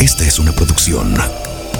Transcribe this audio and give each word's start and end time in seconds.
Esta 0.00 0.24
es 0.24 0.38
una 0.38 0.52
producción 0.52 1.12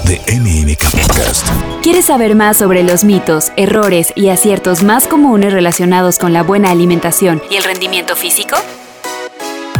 de 0.05 0.21
MMK 0.39 0.91
Podcast. 0.91 1.47
¿Quieres 1.81 2.05
saber 2.05 2.35
más 2.35 2.57
sobre 2.57 2.83
los 2.83 3.03
mitos, 3.03 3.51
errores 3.57 4.13
y 4.15 4.29
aciertos 4.29 4.83
más 4.83 5.07
comunes 5.07 5.51
relacionados 5.51 6.19
con 6.19 6.31
la 6.31 6.43
buena 6.43 6.69
alimentación 6.69 7.41
y 7.49 7.55
el 7.55 7.63
rendimiento 7.63 8.15
físico? 8.15 8.55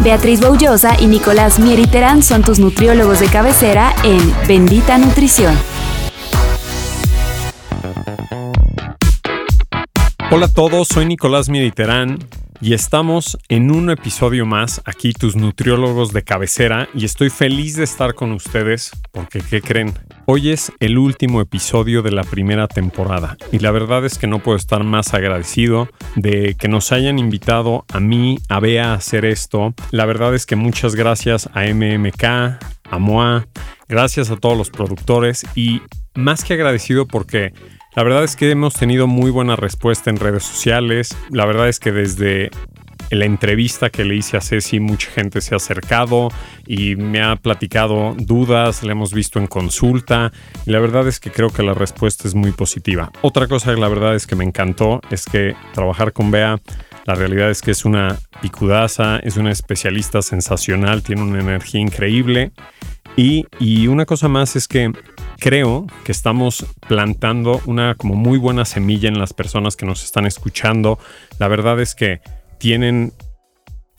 Beatriz 0.04 0.42
Boullosa 0.42 1.00
y 1.00 1.06
Nicolás 1.06 1.60
Mieriterán 1.60 2.24
son 2.24 2.42
tus 2.42 2.58
nutriólogos 2.58 3.20
de 3.20 3.28
cabecera 3.28 3.94
en 4.04 4.34
Bendita 4.48 4.98
Nutrición. 4.98 5.56
Hola 10.32 10.48
a 10.48 10.52
todos, 10.52 10.88
soy 10.88 11.06
Nicolás 11.06 11.48
Mieriterán 11.48 12.18
y 12.62 12.74
estamos 12.74 13.40
en 13.50 13.72
un 13.72 13.90
episodio 13.90 14.46
más 14.46 14.82
aquí, 14.86 15.14
tus 15.14 15.36
nutriólogos 15.36 16.14
de 16.14 16.24
cabecera, 16.24 16.88
y 16.94 17.06
estoy 17.06 17.32
feliz 17.32 17.76
de 17.76 17.84
estar 17.84 18.14
con 18.14 18.32
ustedes 18.32 18.92
porque, 19.12 19.42
¿qué 19.42 19.62
creen? 19.62 19.94
Hoy 20.26 20.52
es 20.52 20.72
el 20.80 21.00
último 21.00 21.42
episodio 21.42 22.04
de 22.04 22.12
la 22.12 22.24
primera 22.24 22.68
temporada 22.68 23.36
y 23.52 23.60
la 23.60 23.72
verdad 23.72 24.06
es 24.06 24.20
que 24.20 24.28
no 24.28 24.40
puedo 24.40 24.58
estar 24.58 24.84
más 24.84 25.16
agradecido 25.16 25.90
de 26.16 26.56
que 26.58 26.68
nos 26.68 26.92
hayan 26.92 27.18
invitado 27.18 27.86
a 27.92 28.00
mí, 28.00 28.38
a 28.48 28.60
Bea 28.60 28.92
a 28.92 28.94
hacer 28.94 29.26
esto. 29.26 29.74
La 29.90 30.06
verdad 30.06 30.36
es 30.36 30.46
que 30.46 30.56
muchas 30.56 30.96
gracias 30.96 31.50
a 31.54 31.64
MMK, 31.64 32.24
a 32.24 33.00
MOA, 33.00 33.48
gracias 33.90 34.30
a 34.30 34.38
todos 34.38 34.58
los 34.58 34.70
productores 34.70 35.46
y 35.56 35.82
más 36.14 36.44
que 36.44 36.54
agradecido 36.54 37.08
porque 37.08 37.54
la 37.96 38.04
verdad 38.04 38.24
es 38.24 38.36
que 38.36 38.50
hemos 38.52 38.74
tenido 38.74 39.08
muy 39.08 39.32
buena 39.32 39.56
respuesta 39.56 40.10
en 40.10 40.18
redes 40.18 40.44
sociales. 40.44 41.16
La 41.30 41.46
verdad 41.46 41.68
es 41.68 41.80
que 41.80 41.92
desde 41.92 42.50
la 43.10 43.26
entrevista 43.26 43.90
que 43.90 44.06
le 44.06 44.16
hice 44.16 44.38
a 44.38 44.42
Ceci, 44.42 44.80
mucha 44.80 45.12
gente 45.12 45.42
se 45.42 45.54
ha 45.54 45.58
acercado 45.58 46.30
y 46.66 46.96
me 46.96 47.22
ha 47.22 47.36
platicado 47.36 48.16
dudas, 48.18 48.84
le 48.84 48.94
hemos 48.94 49.14
visto 49.14 49.40
en 49.40 49.48
consulta 49.48 50.32
y 50.66 50.72
la 50.72 50.80
verdad 50.80 51.08
es 51.10 51.20
que 51.20 51.32
creo 51.32 51.50
que 51.50 51.64
la 51.64 51.74
respuesta 51.74 52.28
es 52.28 52.36
muy 52.36 52.52
positiva. 52.54 53.12
Otra 53.22 53.48
cosa 53.48 53.74
que 53.74 53.82
la 53.82 53.90
verdad 53.90 54.16
es 54.16 54.26
que 54.26 54.38
me 54.38 54.46
encantó 54.46 55.02
es 55.10 55.26
que 55.26 55.56
trabajar 55.74 56.14
con 56.14 56.32
Bea, 56.32 56.62
la 57.06 57.16
realidad 57.16 57.50
es 57.50 57.62
que 57.62 57.72
es 57.72 57.86
una 57.86 58.20
picudaza, 58.42 59.18
es 59.18 59.38
una 59.38 59.52
especialista 59.52 60.22
sensacional, 60.22 61.04
tiene 61.04 61.24
una 61.24 61.40
energía 61.40 61.82
increíble 61.82 62.52
y, 63.16 63.46
y 63.60 63.88
una 63.88 64.06
cosa 64.06 64.28
más 64.28 64.56
es 64.56 64.68
que 64.68 64.92
creo 65.40 65.88
que 66.04 66.12
estamos 66.12 66.66
plantando 66.88 67.62
una 67.66 67.96
como 67.96 68.16
muy 68.16 68.38
buena 68.38 68.66
semilla 68.66 69.10
en 69.10 69.20
las 69.20 69.34
personas 69.34 69.76
que 69.76 69.86
nos 69.86 70.04
están 70.04 70.26
escuchando. 70.26 71.00
La 71.40 71.48
verdad 71.48 71.80
es 71.80 71.96
que 71.96 72.22
tienen 72.60 73.14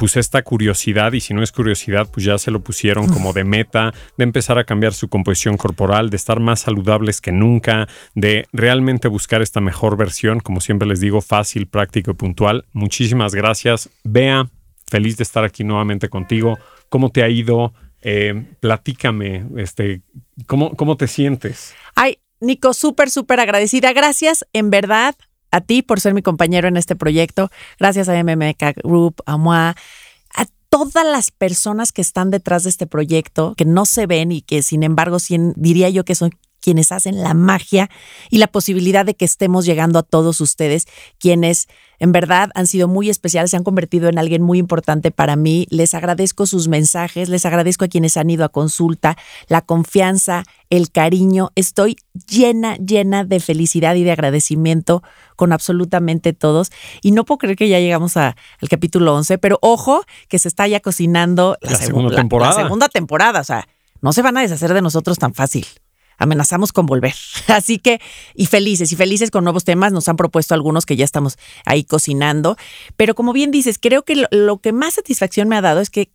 pues 0.02 0.16
esta 0.16 0.42
curiosidad 0.42 1.12
y 1.12 1.20
si 1.20 1.32
no 1.32 1.44
es 1.44 1.52
curiosidad 1.52 2.08
pues 2.12 2.26
ya 2.26 2.36
se 2.36 2.50
lo 2.50 2.58
pusieron 2.58 3.06
como 3.06 3.32
de 3.32 3.44
meta 3.44 3.94
de 4.18 4.24
empezar 4.24 4.58
a 4.58 4.64
cambiar 4.64 4.94
su 4.94 5.06
composición 5.06 5.56
corporal, 5.56 6.10
de 6.10 6.16
estar 6.16 6.40
más 6.40 6.58
saludables 6.58 7.20
que 7.20 7.30
nunca, 7.30 7.86
de 8.16 8.48
realmente 8.52 9.06
buscar 9.06 9.42
esta 9.42 9.60
mejor 9.60 9.96
versión, 9.96 10.40
como 10.40 10.60
siempre 10.60 10.88
les 10.88 10.98
digo, 10.98 11.20
fácil, 11.20 11.68
práctico 11.68 12.10
y 12.10 12.14
puntual. 12.14 12.64
Muchísimas 12.72 13.32
gracias. 13.32 13.90
Bea, 14.02 14.50
feliz 14.90 15.18
de 15.18 15.22
estar 15.22 15.44
aquí 15.44 15.62
nuevamente 15.62 16.08
contigo. 16.08 16.58
¿Cómo 16.88 17.10
te 17.10 17.22
ha 17.22 17.28
ido? 17.28 17.72
Eh, 18.00 18.56
platícame, 18.58 19.46
este, 19.56 20.02
¿cómo, 20.48 20.74
¿cómo 20.74 20.96
te 20.96 21.06
sientes? 21.06 21.76
Ay, 21.94 22.18
Nico, 22.40 22.74
súper, 22.74 23.08
súper 23.08 23.38
agradecida. 23.38 23.92
Gracias, 23.92 24.44
en 24.52 24.70
verdad, 24.70 25.14
a 25.52 25.60
ti 25.60 25.82
por 25.82 26.00
ser 26.00 26.14
mi 26.14 26.22
compañero 26.22 26.66
en 26.66 26.76
este 26.76 26.96
proyecto. 26.96 27.50
Gracias 27.78 28.08
a 28.08 28.20
MMK 28.20 28.82
Group, 28.82 29.22
a 29.26 29.36
MOA, 29.36 29.76
a 30.34 30.46
todas 30.68 31.06
las 31.06 31.30
personas 31.30 31.92
que 31.92 32.02
están 32.02 32.30
detrás 32.30 32.64
de 32.64 32.70
este 32.70 32.86
proyecto, 32.86 33.54
que 33.56 33.64
no 33.64 33.84
se 33.86 34.06
ven 34.06 34.32
y 34.32 34.40
que 34.40 34.62
sin 34.62 34.82
embargo 34.82 35.18
diría 35.54 35.90
yo 35.90 36.04
que 36.04 36.16
son 36.16 36.32
quienes 36.62 36.92
hacen 36.92 37.22
la 37.22 37.34
magia 37.34 37.90
y 38.30 38.38
la 38.38 38.46
posibilidad 38.46 39.04
de 39.04 39.14
que 39.14 39.26
estemos 39.26 39.66
llegando 39.66 39.98
a 39.98 40.02
todos 40.02 40.40
ustedes, 40.40 40.86
quienes 41.18 41.68
en 42.02 42.10
verdad 42.10 42.50
han 42.56 42.66
sido 42.66 42.88
muy 42.88 43.10
especiales, 43.10 43.52
se 43.52 43.56
han 43.56 43.62
convertido 43.62 44.08
en 44.08 44.18
alguien 44.18 44.42
muy 44.42 44.58
importante 44.58 45.12
para 45.12 45.36
mí. 45.36 45.68
Les 45.70 45.94
agradezco 45.94 46.46
sus 46.46 46.66
mensajes, 46.66 47.28
les 47.28 47.46
agradezco 47.46 47.84
a 47.84 47.88
quienes 47.88 48.16
han 48.16 48.28
ido 48.28 48.44
a 48.44 48.48
consulta, 48.48 49.16
la 49.46 49.60
confianza, 49.60 50.42
el 50.68 50.90
cariño. 50.90 51.50
Estoy 51.54 51.96
llena, 52.26 52.74
llena 52.74 53.22
de 53.22 53.38
felicidad 53.38 53.94
y 53.94 54.02
de 54.02 54.10
agradecimiento 54.10 55.04
con 55.36 55.52
absolutamente 55.52 56.32
todos. 56.32 56.72
Y 57.02 57.12
no 57.12 57.24
puedo 57.24 57.38
creer 57.38 57.56
que 57.56 57.68
ya 57.68 57.78
llegamos 57.78 58.16
al 58.16 58.34
capítulo 58.68 59.14
11, 59.14 59.38
pero 59.38 59.60
ojo 59.62 60.02
que 60.28 60.40
se 60.40 60.48
está 60.48 60.66
ya 60.66 60.80
cocinando 60.80 61.56
la, 61.60 61.76
segunda 61.76 62.16
temporada. 62.16 62.54
La 62.56 62.62
segunda 62.64 62.88
temporada, 62.88 63.40
o 63.42 63.44
sea, 63.44 63.68
no 64.00 64.12
se 64.12 64.22
van 64.22 64.36
a 64.36 64.40
deshacer 64.40 64.74
de 64.74 64.82
nosotros 64.82 65.18
tan 65.20 65.34
fácil 65.34 65.66
amenazamos 66.18 66.72
con 66.72 66.86
volver. 66.86 67.14
Así 67.48 67.78
que, 67.78 68.00
y 68.34 68.46
felices, 68.46 68.92
y 68.92 68.96
felices 68.96 69.30
con 69.30 69.44
nuevos 69.44 69.64
temas, 69.64 69.92
nos 69.92 70.08
han 70.08 70.16
propuesto 70.16 70.54
algunos 70.54 70.86
que 70.86 70.96
ya 70.96 71.04
estamos 71.04 71.38
ahí 71.64 71.84
cocinando. 71.84 72.56
Pero 72.96 73.14
como 73.14 73.32
bien 73.32 73.50
dices, 73.50 73.78
creo 73.80 74.04
que 74.04 74.26
lo, 74.30 74.58
que 74.58 74.72
más 74.72 74.94
satisfacción 74.94 75.48
me 75.48 75.56
ha 75.56 75.60
dado 75.60 75.80
es 75.80 75.90
que 75.90 76.10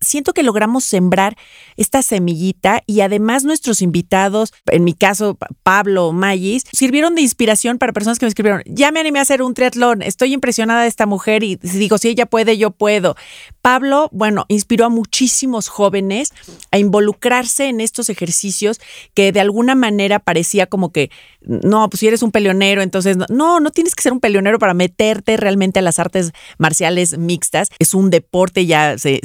siento 0.00 0.32
que 0.32 0.42
logramos 0.42 0.84
sembrar 0.84 1.36
esta 1.76 2.02
semillita 2.02 2.82
y 2.86 3.00
además 3.00 3.44
nuestros 3.44 3.82
invitados, 3.82 4.52
en 4.66 4.84
mi 4.84 4.94
caso 4.94 5.38
Pablo 5.62 6.12
Mayis, 6.12 6.64
sirvieron 6.72 7.14
de 7.14 7.22
inspiración 7.22 7.78
para 7.78 7.92
personas 7.92 8.18
que 8.18 8.26
me 8.26 8.28
escribieron, 8.28 8.62
ya 8.66 8.90
me 8.90 9.00
animé 9.00 9.18
a 9.18 9.22
hacer 9.22 9.42
un 9.42 9.54
triatlón, 9.54 10.02
estoy 10.02 10.32
impresionada 10.32 10.82
de 10.82 10.88
esta 10.88 11.06
mujer 11.06 11.42
y 11.42 11.56
digo, 11.56 11.98
si 11.98 12.08
ella 12.08 12.26
puede, 12.26 12.58
yo 12.58 12.70
puedo. 12.70 13.16
Pablo, 13.60 14.08
bueno, 14.12 14.44
inspiró 14.48 14.86
a 14.86 14.88
muchísimos 14.88 15.68
jóvenes 15.68 16.32
a 16.70 16.78
involucrarse 16.78 17.68
en 17.68 17.80
estos 17.80 18.08
ejercicios 18.08 18.80
que 19.14 19.32
de 19.32 19.40
alguna 19.40 19.74
manera 19.74 20.18
parecía 20.18 20.66
como 20.66 20.92
que, 20.92 21.10
no, 21.40 21.88
pues 21.88 22.00
si 22.00 22.06
eres 22.06 22.22
un 22.22 22.32
peleonero, 22.32 22.82
entonces 22.82 23.16
no, 23.28 23.60
no 23.60 23.70
tienes 23.70 23.94
que 23.94 24.02
ser 24.02 24.12
un 24.12 24.20
peleonero 24.20 24.58
para 24.58 24.74
meterte 24.74 25.36
realmente 25.36 25.78
a 25.78 25.82
las 25.82 25.98
artes 25.98 26.32
marciales 26.58 27.18
mixtas. 27.18 27.68
Es 27.78 27.94
un 27.94 28.10
deporte, 28.10 28.66
ya 28.66 28.96
se, 28.98 29.20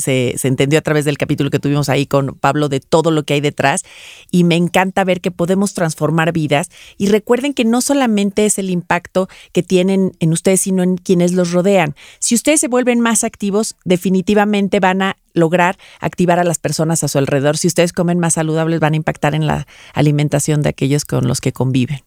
entendió 0.47 0.80
a 0.80 0.81
través 0.81 1.06
del 1.06 1.18
capítulo 1.18 1.50
que 1.50 1.59
tuvimos 1.59 1.90
ahí 1.90 2.06
con 2.06 2.35
Pablo 2.40 2.69
de 2.69 2.80
todo 2.80 3.12
lo 3.12 3.24
que 3.24 3.35
hay 3.35 3.41
detrás 3.41 3.84
y 4.31 4.44
me 4.44 4.56
encanta 4.56 5.03
ver 5.03 5.22
que 5.22 5.31
podemos 5.31 5.74
transformar 5.74 6.31
vidas 6.31 6.69
y 6.97 7.08
recuerden 7.08 7.53
que 7.53 7.66
no 7.66 7.81
solamente 7.81 8.46
es 8.46 8.57
el 8.59 8.69
impacto 8.69 9.28
que 9.52 9.63
tienen 9.63 10.12
en 10.19 10.34
ustedes, 10.34 10.62
sino 10.62 10.84
en 10.84 10.97
quienes 10.97 11.34
los 11.34 11.52
rodean. 11.52 11.96
Si 12.19 12.36
ustedes 12.36 12.59
se 12.59 12.68
vuelven 12.68 13.00
más 13.00 13.24
activos, 13.24 13.75
definitivamente 13.86 14.80
van 14.80 15.02
a 15.02 15.18
lograr 15.34 15.78
activar 16.00 16.40
a 16.40 16.44
las 16.44 16.59
personas 16.59 17.03
a 17.03 17.07
su 17.07 17.18
alrededor. 17.18 17.57
Si 17.57 17.68
ustedes 17.68 17.94
comen 17.94 18.19
más 18.19 18.34
saludables, 18.34 18.80
van 18.80 18.94
a 18.94 18.97
impactar 18.97 19.36
en 19.36 19.47
la 19.47 19.68
alimentación 19.94 20.62
de 20.62 20.69
aquellos 20.69 21.06
con 21.06 21.28
los 21.28 21.41
que 21.41 21.53
conviven. 21.53 22.00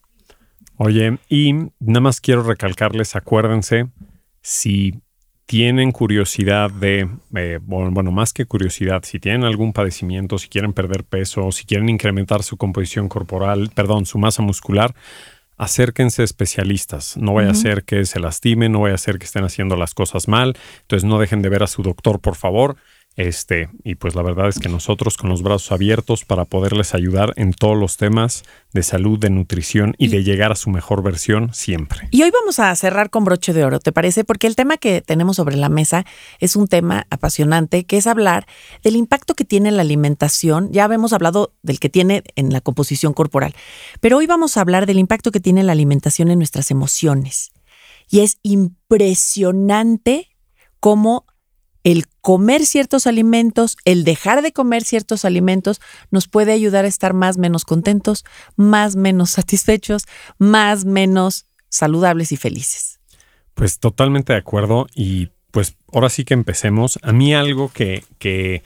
Oye, 0.77 1.19
y 1.29 1.53
nada 1.79 2.01
más 2.01 2.21
quiero 2.21 2.43
recalcarles, 2.43 3.15
acuérdense, 3.15 3.87
si 4.41 4.99
tienen 5.51 5.91
curiosidad 5.91 6.71
de, 6.71 7.09
eh, 7.35 7.59
bueno, 7.61 8.09
más 8.09 8.31
que 8.31 8.45
curiosidad, 8.45 9.03
si 9.03 9.19
tienen 9.19 9.43
algún 9.43 9.73
padecimiento, 9.73 10.37
si 10.37 10.47
quieren 10.47 10.71
perder 10.71 11.03
peso, 11.03 11.51
si 11.51 11.65
quieren 11.65 11.89
incrementar 11.89 12.41
su 12.41 12.55
composición 12.55 13.09
corporal, 13.09 13.69
perdón, 13.75 14.05
su 14.05 14.17
masa 14.17 14.41
muscular, 14.43 14.95
acérquense 15.57 16.21
a 16.21 16.23
especialistas. 16.23 17.17
No 17.17 17.33
vaya 17.33 17.51
a 17.51 17.53
ser 17.53 17.83
que 17.83 18.05
se 18.05 18.21
lastimen, 18.21 18.71
no 18.71 18.79
vaya 18.79 18.95
a 18.95 18.97
ser 18.97 19.19
que 19.19 19.25
estén 19.25 19.43
haciendo 19.43 19.75
las 19.75 19.93
cosas 19.93 20.29
mal. 20.29 20.55
Entonces 20.83 21.03
no 21.03 21.19
dejen 21.19 21.41
de 21.41 21.49
ver 21.49 21.63
a 21.63 21.67
su 21.67 21.83
doctor, 21.83 22.21
por 22.21 22.37
favor. 22.37 22.77
Este, 23.17 23.69
y 23.83 23.95
pues 23.95 24.15
la 24.15 24.21
verdad 24.21 24.47
es 24.47 24.57
que 24.57 24.69
nosotros 24.69 25.17
con 25.17 25.29
los 25.29 25.41
brazos 25.43 25.73
abiertos 25.73 26.23
para 26.23 26.45
poderles 26.45 26.95
ayudar 26.95 27.33
en 27.35 27.51
todos 27.51 27.77
los 27.77 27.97
temas 27.97 28.43
de 28.71 28.83
salud, 28.83 29.19
de 29.19 29.29
nutrición 29.29 29.95
y, 29.97 30.07
de 30.07 30.23
llegar 30.23 30.53
a 30.53 30.55
su 30.55 30.69
mejor 30.69 31.03
versión 31.03 31.53
siempre. 31.53 32.07
Y 32.11 32.23
hoy 32.23 32.31
vamos 32.31 32.59
a 32.59 32.73
cerrar 32.75 33.09
con 33.09 33.25
broche 33.25 33.51
de 33.51 33.65
oro, 33.65 33.79
¿te 33.79 33.91
parece? 33.91 34.23
Porque 34.23 34.47
el 34.47 34.55
tema 34.55 34.77
que 34.77 35.01
tenemos 35.01 35.35
sobre 35.35 35.57
la 35.57 35.67
mesa 35.67 36.05
es 36.39 36.55
un 36.55 36.69
tema 36.69 37.05
apasionante, 37.09 37.83
que 37.83 37.97
es 37.97 38.07
hablar 38.07 38.47
del 38.81 38.95
impacto 38.95 39.35
que 39.35 39.43
tiene 39.43 39.71
la 39.71 39.81
alimentación. 39.81 40.71
Ya 40.71 40.85
hemos 40.85 41.11
hablado 41.11 41.53
del 41.63 41.81
que 41.81 41.89
tiene 41.89 42.23
en 42.37 42.53
la 42.53 42.61
composición 42.61 43.11
corporal, 43.13 43.53
pero 43.99 44.17
hoy 44.17 44.25
vamos 44.25 44.55
a 44.55 44.61
hablar 44.61 44.85
del 44.85 44.99
impacto 44.99 45.31
que 45.31 45.41
tiene 45.41 45.63
la 45.63 45.73
alimentación 45.73 46.31
en 46.31 46.39
nuestras 46.39 46.71
emociones. 46.71 47.51
Y 48.09 48.21
es 48.21 48.37
impresionante 48.41 50.29
cómo 50.79 51.25
comer 52.21 52.65
ciertos 52.65 53.07
alimentos, 53.07 53.77
el 53.83 54.03
dejar 54.03 54.41
de 54.41 54.53
comer 54.53 54.83
ciertos 54.83 55.25
alimentos, 55.25 55.81
nos 56.11 56.27
puede 56.27 56.53
ayudar 56.53 56.85
a 56.85 56.87
estar 56.87 57.13
más 57.13 57.37
menos 57.37 57.65
contentos, 57.65 58.23
más 58.55 58.95
menos 58.95 59.29
satisfechos, 59.31 60.05
más 60.37 60.85
menos 60.85 61.45
saludables 61.69 62.31
y 62.31 62.37
felices. 62.37 62.99
Pues 63.53 63.79
totalmente 63.79 64.33
de 64.33 64.39
acuerdo 64.39 64.87
y 64.95 65.29
pues 65.51 65.75
ahora 65.91 66.09
sí 66.09 66.23
que 66.23 66.33
empecemos. 66.33 66.99
A 67.03 67.11
mí 67.11 67.33
algo 67.33 67.69
que, 67.71 68.05
que 68.17 68.63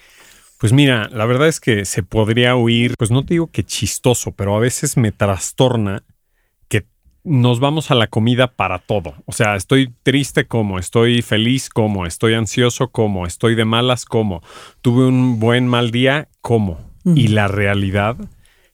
pues 0.59 0.71
mira, 0.71 1.09
la 1.11 1.25
verdad 1.25 1.47
es 1.47 1.59
que 1.59 1.85
se 1.85 2.03
podría 2.03 2.55
oír, 2.55 2.93
pues 2.97 3.11
no 3.11 3.25
te 3.25 3.33
digo 3.35 3.47
que 3.47 3.63
chistoso, 3.63 4.31
pero 4.31 4.55
a 4.55 4.59
veces 4.59 4.97
me 4.97 5.11
trastorna 5.11 6.03
nos 7.25 7.59
vamos 7.59 7.91
a 7.91 7.95
la 7.95 8.07
comida 8.07 8.53
para 8.53 8.79
todo. 8.79 9.15
O 9.25 9.31
sea, 9.31 9.55
estoy 9.55 9.93
triste 10.03 10.45
como, 10.45 10.79
estoy 10.79 11.21
feliz 11.21 11.69
como, 11.69 12.05
estoy 12.05 12.35
ansioso 12.35 12.89
como, 12.89 13.25
estoy 13.25 13.55
de 13.55 13.65
malas 13.65 14.05
como, 14.05 14.41
tuve 14.81 15.07
un 15.07 15.39
buen 15.39 15.67
mal 15.67 15.91
día 15.91 16.29
como. 16.41 16.93
Y 17.03 17.27
la 17.27 17.47
realidad 17.47 18.17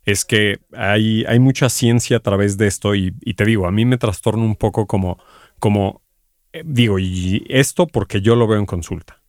es 0.05 0.23
que 0.23 0.59
hay, 0.73 1.25
hay 1.25 1.39
mucha 1.39 1.67
ciencia 1.67 2.17
a 2.17 2.21
través 2.21 2.57
de 2.57 2.67
esto 2.67 2.95
y, 2.95 3.13
y 3.19 3.33
te 3.33 3.43
digo, 3.43 3.67
a 3.67 3.71
mí 3.71 3.83
me 3.83 3.97
trastorna 3.97 4.43
un 4.43 4.55
poco 4.55 4.87
como, 4.87 5.17
como 5.59 6.01
eh, 6.53 6.63
digo, 6.65 6.97
y 6.97 7.45
esto 7.49 7.87
porque 7.87 8.21
yo 8.21 8.35
lo 8.35 8.47
veo 8.47 8.59
en 8.59 8.65
consulta 8.65 9.20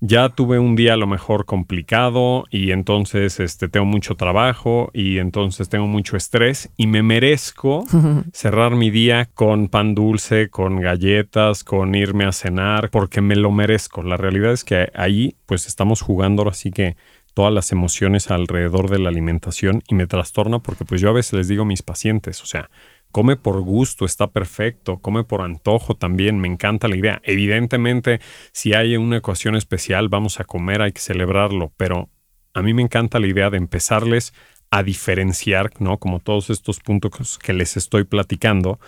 ya 0.00 0.30
tuve 0.30 0.58
un 0.58 0.76
día 0.76 0.94
a 0.94 0.96
lo 0.96 1.06
mejor 1.06 1.44
complicado 1.44 2.46
y 2.50 2.70
entonces 2.70 3.38
este, 3.38 3.68
tengo 3.68 3.86
mucho 3.86 4.14
trabajo 4.16 4.90
y 4.94 5.18
entonces 5.18 5.68
tengo 5.68 5.86
mucho 5.86 6.16
estrés 6.16 6.70
y 6.76 6.86
me 6.86 7.02
merezco 7.02 7.84
cerrar 8.32 8.74
mi 8.74 8.90
día 8.90 9.28
con 9.34 9.68
pan 9.68 9.94
dulce, 9.94 10.48
con 10.48 10.80
galletas, 10.80 11.64
con 11.64 11.94
irme 11.94 12.24
a 12.24 12.32
cenar, 12.32 12.90
porque 12.90 13.20
me 13.20 13.36
lo 13.36 13.50
merezco. 13.50 14.02
La 14.02 14.16
realidad 14.16 14.52
es 14.52 14.64
que 14.64 14.90
ahí 14.94 15.36
pues 15.46 15.66
estamos 15.66 16.00
jugando 16.00 16.48
así 16.48 16.70
que 16.70 16.96
todas 17.34 17.52
las 17.52 17.70
emociones 17.70 18.30
alrededor 18.30 18.90
de 18.90 18.98
la 18.98 19.08
alimentación 19.08 19.82
y 19.88 19.94
me 19.94 20.06
trastorna 20.06 20.58
porque 20.60 20.84
pues 20.84 21.00
yo 21.00 21.10
a 21.10 21.12
veces 21.12 21.34
les 21.34 21.48
digo 21.48 21.62
a 21.62 21.66
mis 21.66 21.82
pacientes, 21.82 22.42
o 22.42 22.46
sea, 22.46 22.70
Come 23.10 23.36
por 23.36 23.60
gusto, 23.60 24.04
está 24.04 24.28
perfecto. 24.28 24.98
Come 24.98 25.24
por 25.24 25.42
antojo 25.42 25.96
también, 25.96 26.38
me 26.38 26.48
encanta 26.48 26.88
la 26.88 26.96
idea. 26.96 27.20
Evidentemente, 27.24 28.20
si 28.52 28.74
hay 28.74 28.96
una 28.96 29.18
ecuación 29.18 29.56
especial, 29.56 30.08
vamos 30.08 30.40
a 30.40 30.44
comer, 30.44 30.82
hay 30.82 30.92
que 30.92 31.00
celebrarlo, 31.00 31.72
pero 31.76 32.08
a 32.54 32.62
mí 32.62 32.74
me 32.74 32.82
encanta 32.82 33.18
la 33.18 33.26
idea 33.26 33.50
de 33.50 33.58
empezarles 33.58 34.32
a 34.70 34.82
diferenciar, 34.82 35.70
¿no? 35.80 35.98
Como 35.98 36.20
todos 36.20 36.50
estos 36.50 36.80
puntos 36.80 37.38
que 37.38 37.52
les 37.52 37.76
estoy 37.76 38.04
platicando, 38.04 38.78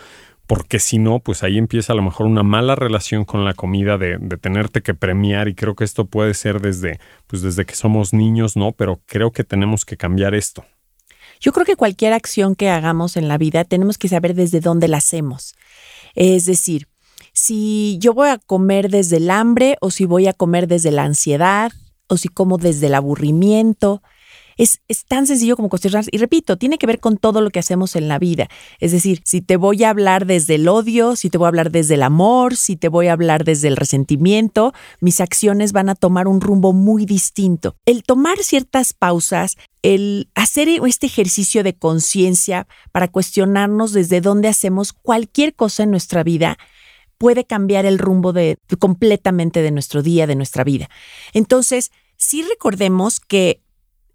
porque 0.46 0.78
si 0.78 0.98
no, 0.98 1.18
pues 1.20 1.42
ahí 1.42 1.58
empieza 1.58 1.92
a 1.92 1.96
lo 1.96 2.02
mejor 2.02 2.26
una 2.26 2.42
mala 2.42 2.74
relación 2.76 3.24
con 3.24 3.44
la 3.44 3.54
comida 3.54 3.98
de, 3.98 4.18
de, 4.18 4.36
tenerte 4.36 4.82
que 4.82 4.94
premiar 4.94 5.48
y 5.48 5.54
creo 5.54 5.74
que 5.74 5.84
esto 5.84 6.04
puede 6.04 6.34
ser 6.34 6.60
desde, 6.60 7.00
pues 7.26 7.42
desde 7.42 7.64
que 7.64 7.74
somos 7.74 8.12
niños, 8.12 8.56
¿no? 8.56 8.72
Pero 8.72 9.00
creo 9.06 9.32
que 9.32 9.44
tenemos 9.44 9.84
que 9.84 9.96
cambiar 9.96 10.34
esto. 10.34 10.64
Yo 11.42 11.52
creo 11.52 11.66
que 11.66 11.74
cualquier 11.74 12.12
acción 12.12 12.54
que 12.54 12.70
hagamos 12.70 13.16
en 13.16 13.26
la 13.26 13.36
vida 13.36 13.64
tenemos 13.64 13.98
que 13.98 14.08
saber 14.08 14.34
desde 14.34 14.60
dónde 14.60 14.86
la 14.86 14.98
hacemos. 14.98 15.56
Es 16.14 16.46
decir, 16.46 16.86
si 17.32 17.98
yo 17.98 18.14
voy 18.14 18.28
a 18.28 18.38
comer 18.38 18.90
desde 18.90 19.16
el 19.16 19.28
hambre 19.28 19.76
o 19.80 19.90
si 19.90 20.04
voy 20.04 20.28
a 20.28 20.32
comer 20.32 20.68
desde 20.68 20.92
la 20.92 21.02
ansiedad 21.02 21.72
o 22.06 22.16
si 22.16 22.28
como 22.28 22.58
desde 22.58 22.86
el 22.86 22.94
aburrimiento, 22.94 24.02
es, 24.56 24.80
tan 25.08 25.26
sencillo 25.26 25.56
como 25.56 25.68
cuestionar. 25.68 26.04
Y 26.10 26.18
repito, 26.18 26.56
tiene 26.56 26.78
que 26.78 26.86
ver 26.86 27.00
con 27.00 27.16
todo 27.16 27.40
lo 27.40 27.50
que 27.50 27.58
hacemos 27.58 27.96
en 27.96 28.08
la 28.08 28.18
vida. 28.18 28.48
Es 28.80 28.92
decir, 28.92 29.20
si 29.24 29.40
te 29.40 29.56
voy 29.56 29.84
a 29.84 29.90
hablar 29.90 30.26
desde 30.26 30.56
el 30.56 30.68
odio, 30.68 31.16
si 31.16 31.30
te 31.30 31.38
voy 31.38 31.46
a 31.46 31.48
hablar 31.48 31.70
desde 31.70 31.94
el 31.94 32.02
amor, 32.02 32.56
si 32.56 32.76
te 32.76 32.88
voy 32.88 33.08
a 33.08 33.12
hablar 33.12 33.44
desde 33.44 33.68
el 33.68 33.76
resentimiento, 33.76 34.72
mis 35.00 35.20
acciones 35.20 35.72
van 35.72 35.88
a 35.88 35.94
tomar 35.94 36.28
un 36.28 36.40
rumbo 36.40 36.72
muy 36.72 37.06
distinto. 37.06 37.76
El 37.86 38.02
tomar 38.02 38.38
ciertas 38.38 38.92
pausas, 38.92 39.56
el 39.82 40.28
hacer 40.34 40.68
este 40.68 41.06
ejercicio 41.06 41.64
de 41.64 41.74
conciencia 41.74 42.66
para 42.92 43.08
cuestionarnos 43.08 43.92
desde 43.92 44.20
dónde 44.20 44.48
hacemos 44.48 44.92
cualquier 44.92 45.54
cosa 45.54 45.82
en 45.82 45.90
nuestra 45.90 46.22
vida, 46.22 46.56
puede 47.18 47.44
cambiar 47.44 47.86
el 47.86 47.98
rumbo 47.98 48.32
de 48.32 48.58
completamente 48.80 49.62
de 49.62 49.70
nuestro 49.70 50.02
día, 50.02 50.26
de 50.26 50.34
nuestra 50.34 50.64
vida. 50.64 50.88
Entonces, 51.32 51.92
sí 52.16 52.42
recordemos 52.42 53.20
que 53.20 53.61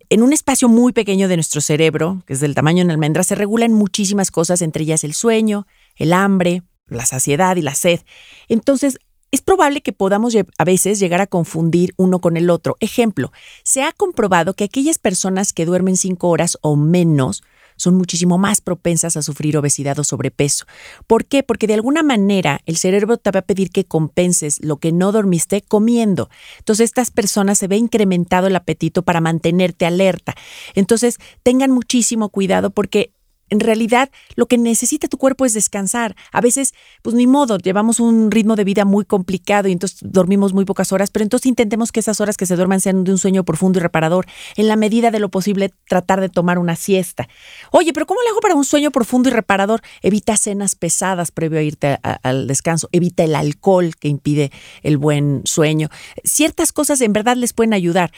en 0.09 0.21
un 0.21 0.33
espacio 0.33 0.69
muy 0.69 0.93
pequeño 0.93 1.27
de 1.27 1.35
nuestro 1.35 1.61
cerebro, 1.61 2.23
que 2.25 2.33
es 2.33 2.39
del 2.39 2.55
tamaño 2.55 2.79
de 2.79 2.85
una 2.85 2.93
almendra, 2.93 3.23
se 3.23 3.35
regulan 3.35 3.73
muchísimas 3.73 4.31
cosas, 4.31 4.61
entre 4.61 4.83
ellas 4.83 5.03
el 5.03 5.13
sueño, 5.13 5.67
el 5.95 6.13
hambre, 6.13 6.63
la 6.87 7.05
saciedad 7.05 7.55
y 7.57 7.61
la 7.61 7.75
sed. 7.75 8.01
Entonces, 8.47 8.99
es 9.31 9.41
probable 9.41 9.81
que 9.81 9.91
podamos 9.91 10.35
a 10.57 10.63
veces 10.63 10.99
llegar 10.99 11.19
a 11.19 11.27
confundir 11.27 11.93
uno 11.97 12.19
con 12.19 12.37
el 12.37 12.49
otro. 12.49 12.77
Ejemplo, 12.79 13.33
se 13.63 13.83
ha 13.83 13.91
comprobado 13.91 14.53
que 14.53 14.63
aquellas 14.63 14.99
personas 14.99 15.51
que 15.51 15.65
duermen 15.65 15.97
cinco 15.97 16.29
horas 16.29 16.57
o 16.61 16.77
menos 16.77 17.43
son 17.77 17.95
muchísimo 17.95 18.37
más 18.37 18.59
propensas 18.59 19.15
a 19.15 19.21
sufrir 19.21 19.57
obesidad 19.57 19.97
o 19.99 20.03
sobrepeso. 20.03 20.65
¿Por 21.07 21.25
qué? 21.25 21.43
Porque 21.43 21.67
de 21.67 21.75
alguna 21.75 22.03
manera 22.03 22.61
el 22.65 22.77
cerebro 22.77 23.17
te 23.17 23.31
va 23.31 23.39
a 23.39 23.43
pedir 23.43 23.71
que 23.71 23.85
compenses 23.85 24.59
lo 24.61 24.77
que 24.77 24.91
no 24.91 25.11
dormiste 25.11 25.61
comiendo. 25.61 26.29
Entonces 26.59 26.85
estas 26.85 27.11
personas 27.11 27.57
se 27.57 27.67
ve 27.67 27.77
incrementado 27.77 28.47
el 28.47 28.55
apetito 28.55 29.03
para 29.03 29.21
mantenerte 29.21 29.85
alerta. 29.85 30.35
Entonces 30.75 31.17
tengan 31.43 31.71
muchísimo 31.71 32.29
cuidado 32.29 32.71
porque 32.71 33.13
en 33.49 33.59
realidad 33.59 34.09
lo 34.35 34.45
que 34.47 34.57
necesita 34.57 35.07
tu 35.07 35.17
cuerpo 35.17 35.45
es 35.45 35.53
descansar. 35.53 36.15
A 36.31 36.41
veces, 36.41 36.73
pues 37.01 37.15
ni 37.15 37.27
modo, 37.27 37.57
llevamos 37.57 37.99
un 37.99 38.31
ritmo 38.31 38.55
de 38.55 38.63
vida 38.63 38.85
muy 38.85 39.05
complicado 39.05 39.67
y 39.67 39.71
entonces 39.71 39.99
dormimos 40.01 40.53
muy 40.53 40.65
pocas 40.65 40.91
horas, 40.91 41.11
pero 41.11 41.23
entonces 41.23 41.47
intentemos 41.47 41.91
que 41.91 41.99
esas 41.99 42.19
horas 42.21 42.37
que 42.37 42.45
se 42.45 42.55
duerman 42.55 42.81
sean 42.81 43.03
de 43.03 43.11
un 43.11 43.17
sueño 43.17 43.43
profundo 43.43 43.79
y 43.79 43.81
reparador. 43.81 44.25
En 44.55 44.67
la 44.67 44.75
medida 44.75 45.11
de 45.11 45.19
lo 45.19 45.29
posible, 45.29 45.71
tratar 45.87 46.21
de 46.21 46.29
tomar 46.29 46.59
una 46.59 46.75
siesta. 46.75 47.27
Oye, 47.71 47.93
pero 47.93 48.05
¿cómo 48.05 48.21
le 48.21 48.29
hago 48.29 48.41
para 48.41 48.55
un 48.55 48.65
sueño 48.65 48.91
profundo 48.91 49.29
y 49.29 49.31
reparador? 49.31 49.81
Evita 50.01 50.35
cenas 50.37 50.75
pesadas 50.75 51.31
previo 51.31 51.59
a 51.59 51.61
irte 51.61 51.99
al 52.01 52.47
descanso. 52.47 52.89
Evita 52.91 53.23
el 53.23 53.35
alcohol 53.35 53.95
que 53.95 54.07
impide 54.07 54.51
el 54.83 54.97
buen 54.97 55.41
sueño. 55.45 55.89
Ciertas 56.23 56.71
cosas 56.71 57.01
en 57.01 57.13
verdad 57.13 57.37
les 57.37 57.53
pueden 57.53 57.73
ayudar. 57.73 58.11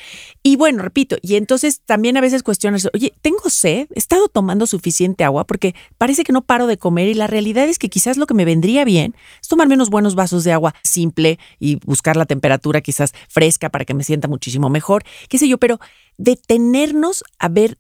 Y 0.44 0.56
bueno, 0.56 0.84
repito, 0.84 1.18
y 1.22 1.36
entonces 1.36 1.82
también 1.86 2.18
a 2.18 2.22
veces 2.22 2.44
cuestionas, 2.44 2.88
oye, 2.94 3.14
¿tengo 3.22 3.50
sed? 3.50 3.88
¿He 3.94 4.00
estado 4.00 4.28
tomando 4.28 4.66
suficiente 4.68 5.19
agua 5.24 5.46
porque 5.46 5.76
parece 5.98 6.24
que 6.24 6.34
no 6.34 6.42
paro 6.42 6.68
de 6.68 6.78
comer 6.78 7.08
y 7.08 7.14
la 7.14 7.28
realidad 7.28 7.68
es 7.68 7.80
que 7.80 7.90
quizás 7.90 8.18
lo 8.18 8.28
que 8.28 8.34
me 8.34 8.46
vendría 8.46 8.86
bien 8.86 9.16
es 9.42 9.48
tomarme 9.48 9.76
unos 9.76 9.90
buenos 9.90 10.16
vasos 10.16 10.44
de 10.44 10.52
agua 10.52 10.76
simple 10.84 11.40
y 11.60 11.76
buscar 11.86 12.18
la 12.18 12.26
temperatura 12.26 12.82
quizás 12.82 13.14
fresca 13.28 13.70
para 13.70 13.86
que 13.86 13.94
me 13.94 14.04
sienta 14.04 14.28
muchísimo 14.28 14.70
mejor, 14.70 15.04
qué 15.28 15.38
sé 15.38 15.48
yo, 15.48 15.58
pero 15.58 15.80
detenernos 16.18 17.24
a 17.40 17.50
ver 17.50 17.78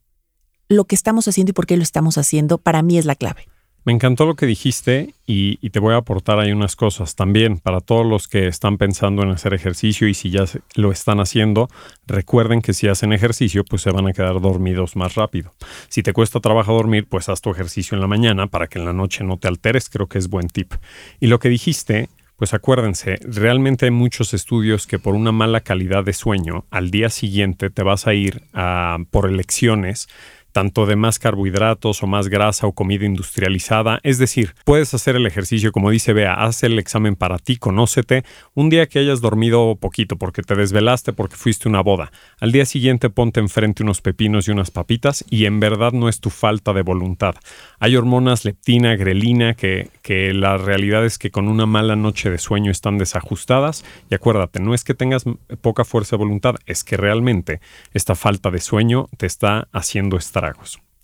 lo 0.68 0.86
que 0.86 0.96
estamos 0.96 1.28
haciendo 1.28 1.52
y 1.52 1.54
por 1.54 1.66
qué 1.66 1.78
lo 1.78 1.84
estamos 1.84 2.18
haciendo 2.18 2.58
para 2.58 2.82
mí 2.82 2.98
es 2.98 3.06
la 3.06 3.16
clave. 3.16 3.48
Me 3.90 3.94
encantó 3.94 4.28
lo 4.28 4.36
que 4.36 4.46
dijiste 4.46 5.16
y, 5.26 5.68
te 5.72 5.80
voy 5.80 5.96
a 5.96 5.98
aportar 5.98 6.38
ahí 6.38 6.52
unas 6.52 6.76
cosas 6.76 7.16
también 7.16 7.58
para 7.58 7.82
todos 7.82 8.06
los 8.06 8.28
que 8.28 8.46
están 8.46 8.78
pensando 8.78 9.24
en 9.24 9.32
hacer 9.32 9.56
ejercicio 9.56 10.08
y 10.08 10.14
si 10.14 10.30
ya 10.30 10.46
lo 10.76 10.92
están 10.92 11.20
haciendo, 11.20 11.70
recuerden 12.06 12.62
que 12.62 12.74
si 12.74 12.88
hacen 12.88 13.14
ejercicio 13.14 13.66
pues 13.66 13.82
se 13.82 13.90
van 13.90 14.06
a 14.06 14.14
quedar 14.14 14.42
dormidos 14.42 14.96
más 14.96 15.16
rápido. 15.16 15.56
Si 15.88 16.04
te 16.04 16.14
cuesta 16.14 16.40
trabajo 16.40 16.72
dormir 16.74 17.08
pues 17.10 17.30
haz 17.30 17.42
tu 17.42 17.50
ejercicio 17.50 17.96
en 17.96 18.02
la 18.02 18.06
mañana 18.08 18.46
para 18.46 18.68
que 18.68 18.78
en 18.78 18.86
la 18.86 18.94
noche 18.94 19.24
no 19.24 19.38
te 19.38 19.48
alteres, 19.48 19.90
creo 19.90 20.06
que 20.06 20.20
es 20.20 20.30
buen 20.30 20.50
tip. 20.50 20.72
Y 21.20 21.26
lo 21.26 21.40
que 21.40 21.50
dijiste 21.50 22.10
pues 22.40 22.54
acuérdense, 22.54 23.18
realmente 23.24 23.86
hay 23.86 23.92
muchos 23.92 24.34
estudios 24.34 24.88
que 24.88 24.98
por 24.98 25.14
una 25.14 25.34
mala 25.34 25.60
calidad 25.60 26.06
de 26.06 26.14
sueño, 26.14 26.64
al 26.70 26.90
día 26.90 27.10
siguiente 27.10 27.70
te 27.70 27.84
vas 27.84 28.08
a 28.08 28.14
ir 28.14 28.44
a, 28.54 28.98
por 29.12 29.28
elecciones 29.28 30.08
tanto 30.52 30.86
de 30.86 30.96
más 30.96 31.20
carbohidratos 31.20 32.04
o 32.04 32.08
más 32.08 32.28
grasa 32.28 32.68
o 32.68 32.74
comida 32.74 33.06
industrializada. 33.06 34.00
Es 34.04 34.18
decir, 34.18 34.56
puedes 34.66 34.94
hacer 34.94 35.16
el 35.16 35.26
ejercicio 35.26 35.72
como 35.72 35.92
dice 35.92 36.14
Bea, 36.14 36.34
haz 36.34 36.64
el 36.64 36.80
examen 36.80 37.16
para 37.16 37.38
ti, 37.40 37.58
conócete. 37.58 38.24
Un 38.54 38.70
día 38.70 38.88
que 38.88 39.00
hayas 39.00 39.22
dormido 39.22 39.76
poquito 39.76 40.18
porque 40.18 40.42
te 40.42 40.56
desvelaste, 40.56 41.14
porque 41.14 41.36
fuiste 41.36 41.68
una 41.68 41.82
boda. 41.82 42.12
Al 42.40 42.52
día 42.52 42.66
siguiente 42.66 43.10
ponte 43.10 43.40
enfrente 43.40 43.84
unos 43.84 44.02
pepinos 44.02 44.48
y 44.48 44.52
unas 44.52 44.72
papitas 44.72 45.26
y 45.30 45.46
en 45.46 45.60
verdad 45.60 45.92
no 45.92 46.10
es 46.10 46.20
tu 46.20 46.30
falta 46.30 46.74
de 46.74 46.82
voluntad. 46.82 47.36
Hay 47.80 47.96
hormonas 47.96 48.46
leptina, 48.46 48.96
grelina 48.96 49.54
que, 49.54 49.90
que 50.02 50.34
la 50.34 50.58
realidad 50.58 51.06
es 51.06 51.18
que 51.18 51.32
con 51.32 51.48
una 51.48 51.66
mala 51.66 51.96
noche 51.96 52.30
de 52.30 52.38
sueño 52.38 52.72
están 52.72 52.98
desajustadas 52.98 53.86
y 54.10 54.16
acuérdate, 54.16 54.60
no 54.60 54.74
es 54.74 54.84
que 54.84 54.94
tengas 54.94 55.26
poca 55.62 55.86
fuerza 55.86 56.16
de 56.16 56.24
voluntad, 56.24 56.56
es 56.66 56.84
que 56.84 56.98
realmente 56.98 57.60
esta 57.94 58.16
falta 58.16 58.52
de 58.52 58.60
sueño 58.60 59.08
te 59.18 59.26
está 59.26 59.68
haciendo 59.72 60.18
estar 60.18 60.39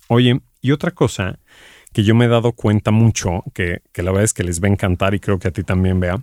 Oye, 0.08 0.40
y 0.60 0.72
otra 0.72 0.90
cosa 0.92 1.38
que 1.92 2.04
yo 2.04 2.14
me 2.14 2.26
he 2.26 2.28
dado 2.28 2.52
cuenta 2.52 2.90
mucho, 2.90 3.42
que, 3.54 3.82
que 3.92 4.02
la 4.02 4.10
verdad 4.10 4.24
es 4.24 4.34
que 4.34 4.44
les 4.44 4.62
va 4.62 4.68
a 4.68 4.70
encantar 4.70 5.14
y 5.14 5.20
creo 5.20 5.38
que 5.38 5.48
a 5.48 5.50
ti 5.50 5.62
también, 5.62 5.98
vea. 5.98 6.22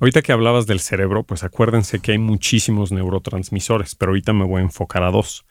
Ahorita 0.00 0.22
que 0.22 0.32
hablabas 0.32 0.66
del 0.66 0.80
cerebro, 0.80 1.22
pues 1.22 1.44
acuérdense 1.44 2.00
que 2.00 2.12
hay 2.12 2.18
muchísimos 2.18 2.90
neurotransmisores, 2.90 3.94
pero 3.94 4.10
ahorita 4.10 4.32
me 4.32 4.44
voy 4.44 4.60
a 4.60 4.64
enfocar 4.64 5.04
a 5.04 5.10
dos. 5.10 5.44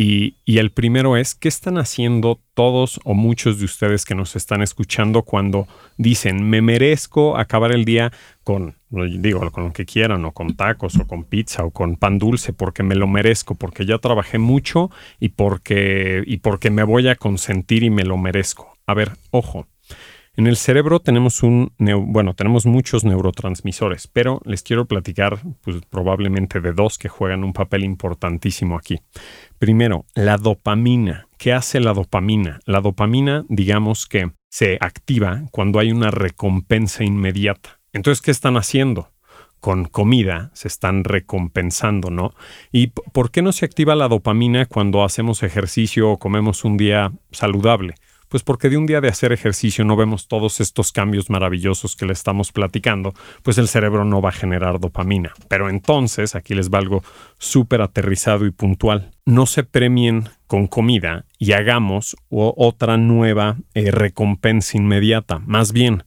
Y, 0.00 0.36
el 0.46 0.70
primero 0.70 1.16
es, 1.16 1.34
¿qué 1.34 1.48
están 1.48 1.76
haciendo 1.76 2.40
todos 2.54 3.00
o 3.02 3.14
muchos 3.14 3.58
de 3.58 3.64
ustedes 3.64 4.04
que 4.04 4.14
nos 4.14 4.36
están 4.36 4.62
escuchando 4.62 5.24
cuando 5.24 5.66
dicen, 5.96 6.48
me 6.48 6.62
merezco 6.62 7.36
acabar 7.36 7.72
el 7.72 7.84
día 7.84 8.12
con, 8.44 8.76
digo, 8.90 9.50
con 9.50 9.64
lo 9.64 9.72
que 9.72 9.86
quieran, 9.86 10.24
o 10.24 10.30
con 10.30 10.54
tacos, 10.54 10.94
o 11.00 11.06
con 11.08 11.24
pizza, 11.24 11.64
o 11.64 11.72
con 11.72 11.96
pan 11.96 12.20
dulce, 12.20 12.52
porque 12.52 12.84
me 12.84 12.94
lo 12.94 13.08
merezco, 13.08 13.56
porque 13.56 13.86
ya 13.86 13.98
trabajé 13.98 14.38
mucho 14.38 14.92
y 15.18 15.30
porque, 15.30 16.22
y 16.24 16.36
porque 16.36 16.70
me 16.70 16.84
voy 16.84 17.08
a 17.08 17.16
consentir 17.16 17.82
y 17.82 17.90
me 17.90 18.04
lo 18.04 18.16
merezco? 18.16 18.78
A 18.86 18.94
ver, 18.94 19.16
ojo. 19.32 19.66
En 20.38 20.46
el 20.46 20.56
cerebro 20.56 21.00
tenemos 21.00 21.42
un, 21.42 21.72
bueno, 21.80 22.32
tenemos 22.32 22.64
muchos 22.64 23.02
neurotransmisores, 23.02 24.06
pero 24.06 24.40
les 24.44 24.62
quiero 24.62 24.86
platicar 24.86 25.40
pues, 25.62 25.78
probablemente 25.90 26.60
de 26.60 26.72
dos 26.72 26.96
que 26.96 27.08
juegan 27.08 27.42
un 27.42 27.52
papel 27.52 27.82
importantísimo 27.82 28.76
aquí. 28.76 29.00
Primero, 29.58 30.06
la 30.14 30.36
dopamina. 30.36 31.26
¿Qué 31.38 31.52
hace 31.52 31.80
la 31.80 31.92
dopamina? 31.92 32.60
La 32.66 32.80
dopamina, 32.80 33.46
digamos 33.48 34.06
que 34.06 34.30
se 34.48 34.78
activa 34.80 35.42
cuando 35.50 35.80
hay 35.80 35.90
una 35.90 36.12
recompensa 36.12 37.02
inmediata. 37.02 37.80
Entonces, 37.92 38.22
¿qué 38.22 38.30
están 38.30 38.56
haciendo? 38.56 39.10
con 39.60 39.86
comida 39.86 40.52
se 40.54 40.68
están 40.68 41.02
recompensando, 41.02 42.10
¿no? 42.10 42.32
¿Y 42.70 42.92
por 43.12 43.32
qué 43.32 43.42
no 43.42 43.50
se 43.50 43.64
activa 43.64 43.96
la 43.96 44.06
dopamina 44.06 44.66
cuando 44.66 45.02
hacemos 45.02 45.42
ejercicio 45.42 46.12
o 46.12 46.18
comemos 46.20 46.64
un 46.64 46.76
día 46.76 47.10
saludable? 47.32 47.96
Pues 48.28 48.42
porque 48.42 48.68
de 48.68 48.76
un 48.76 48.86
día 48.86 49.00
de 49.00 49.08
hacer 49.08 49.32
ejercicio 49.32 49.84
no 49.84 49.96
vemos 49.96 50.28
todos 50.28 50.60
estos 50.60 50.92
cambios 50.92 51.30
maravillosos 51.30 51.96
que 51.96 52.06
le 52.06 52.12
estamos 52.12 52.52
platicando, 52.52 53.14
pues 53.42 53.58
el 53.58 53.68
cerebro 53.68 54.04
no 54.04 54.20
va 54.20 54.30
a 54.30 54.32
generar 54.32 54.80
dopamina. 54.80 55.32
Pero 55.48 55.68
entonces, 55.68 56.34
aquí 56.34 56.54
les 56.54 56.70
va 56.70 56.78
algo 56.78 57.02
súper 57.38 57.82
aterrizado 57.82 58.46
y 58.46 58.50
puntual. 58.50 59.10
No 59.24 59.46
se 59.46 59.64
premien 59.64 60.28
con 60.46 60.66
comida 60.66 61.26
y 61.38 61.52
hagamos 61.52 62.16
otra 62.30 62.96
nueva 62.96 63.56
eh, 63.74 63.90
recompensa 63.90 64.76
inmediata. 64.76 65.40
Más 65.40 65.72
bien, 65.72 66.04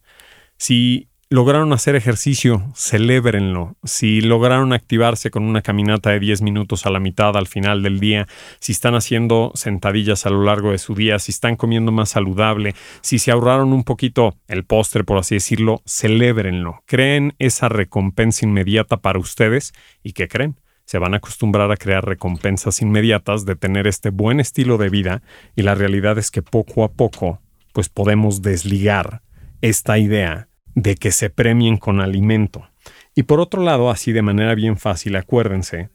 si 0.58 1.11
lograron 1.32 1.72
hacer 1.72 1.96
ejercicio, 1.96 2.70
celébrenlo. 2.76 3.78
Si 3.86 4.20
lograron 4.20 4.74
activarse 4.74 5.32
con 5.32 5.44
una 5.44 5.62
caminata 5.62 6.10
de 6.10 6.20
10 6.20 6.42
minutos 6.42 6.86
a 6.86 6.90
la 6.90 7.00
mitad 7.00 7.38
al 7.38 7.48
final 7.48 7.82
del 7.84 8.02
día, 8.02 8.28
si 8.60 8.74
están 8.74 8.96
haciendo 8.96 9.54
sentadillas 9.56 10.26
a 10.26 10.30
lo 10.30 10.44
largo 10.44 10.72
de 10.72 10.78
su 10.78 10.94
día, 10.94 11.20
si 11.20 11.32
están 11.32 11.56
comiendo 11.56 11.94
más 11.94 12.10
saludable, 12.10 12.76
si 13.00 13.18
se 13.18 13.32
ahorraron 13.32 13.72
un 13.72 13.86
poquito 13.86 14.36
el 14.50 14.66
postre, 14.66 15.06
por 15.06 15.20
así 15.20 15.36
decirlo, 15.36 15.82
celébrenlo. 15.86 16.84
Creen 16.86 17.34
esa 17.40 17.70
recompensa 17.70 18.46
inmediata 18.46 18.98
para 18.98 19.18
ustedes 19.18 19.72
y 20.04 20.12
¿qué 20.12 20.28
creen? 20.28 20.60
Se 20.84 20.98
van 20.98 21.14
a 21.14 21.18
acostumbrar 21.18 21.72
a 21.72 21.78
crear 21.78 22.04
recompensas 22.06 22.82
inmediatas 22.82 23.46
de 23.46 23.56
tener 23.56 23.88
este 23.88 24.10
buen 24.10 24.42
estilo 24.42 24.78
de 24.78 24.90
vida 24.90 25.22
y 25.56 25.62
la 25.62 25.76
realidad 25.76 26.18
es 26.18 26.30
que 26.30 26.42
poco 26.42 26.84
a 26.84 26.92
poco 26.92 27.40
pues 27.72 27.88
podemos 27.88 28.42
desligar 28.42 29.22
esta 29.62 29.98
idea 29.98 30.50
de 30.76 30.96
que 30.96 31.12
se 31.12 31.30
premien 31.30 31.78
con 31.78 32.00
alimento. 32.00 32.70
Y 33.16 33.24
por 33.24 33.40
otro 33.40 33.62
lado, 33.62 33.90
así 33.90 34.12
de 34.12 34.22
manera 34.22 34.56
bien 34.56 34.78
fácil, 34.78 35.16
acuérdense, 35.16 35.90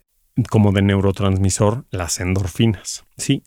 como 0.50 0.73
de 0.73 0.83
neurotransmisor, 0.83 1.87
las 1.90 2.21
endorfinas. 2.21 3.04
Sí, 3.16 3.42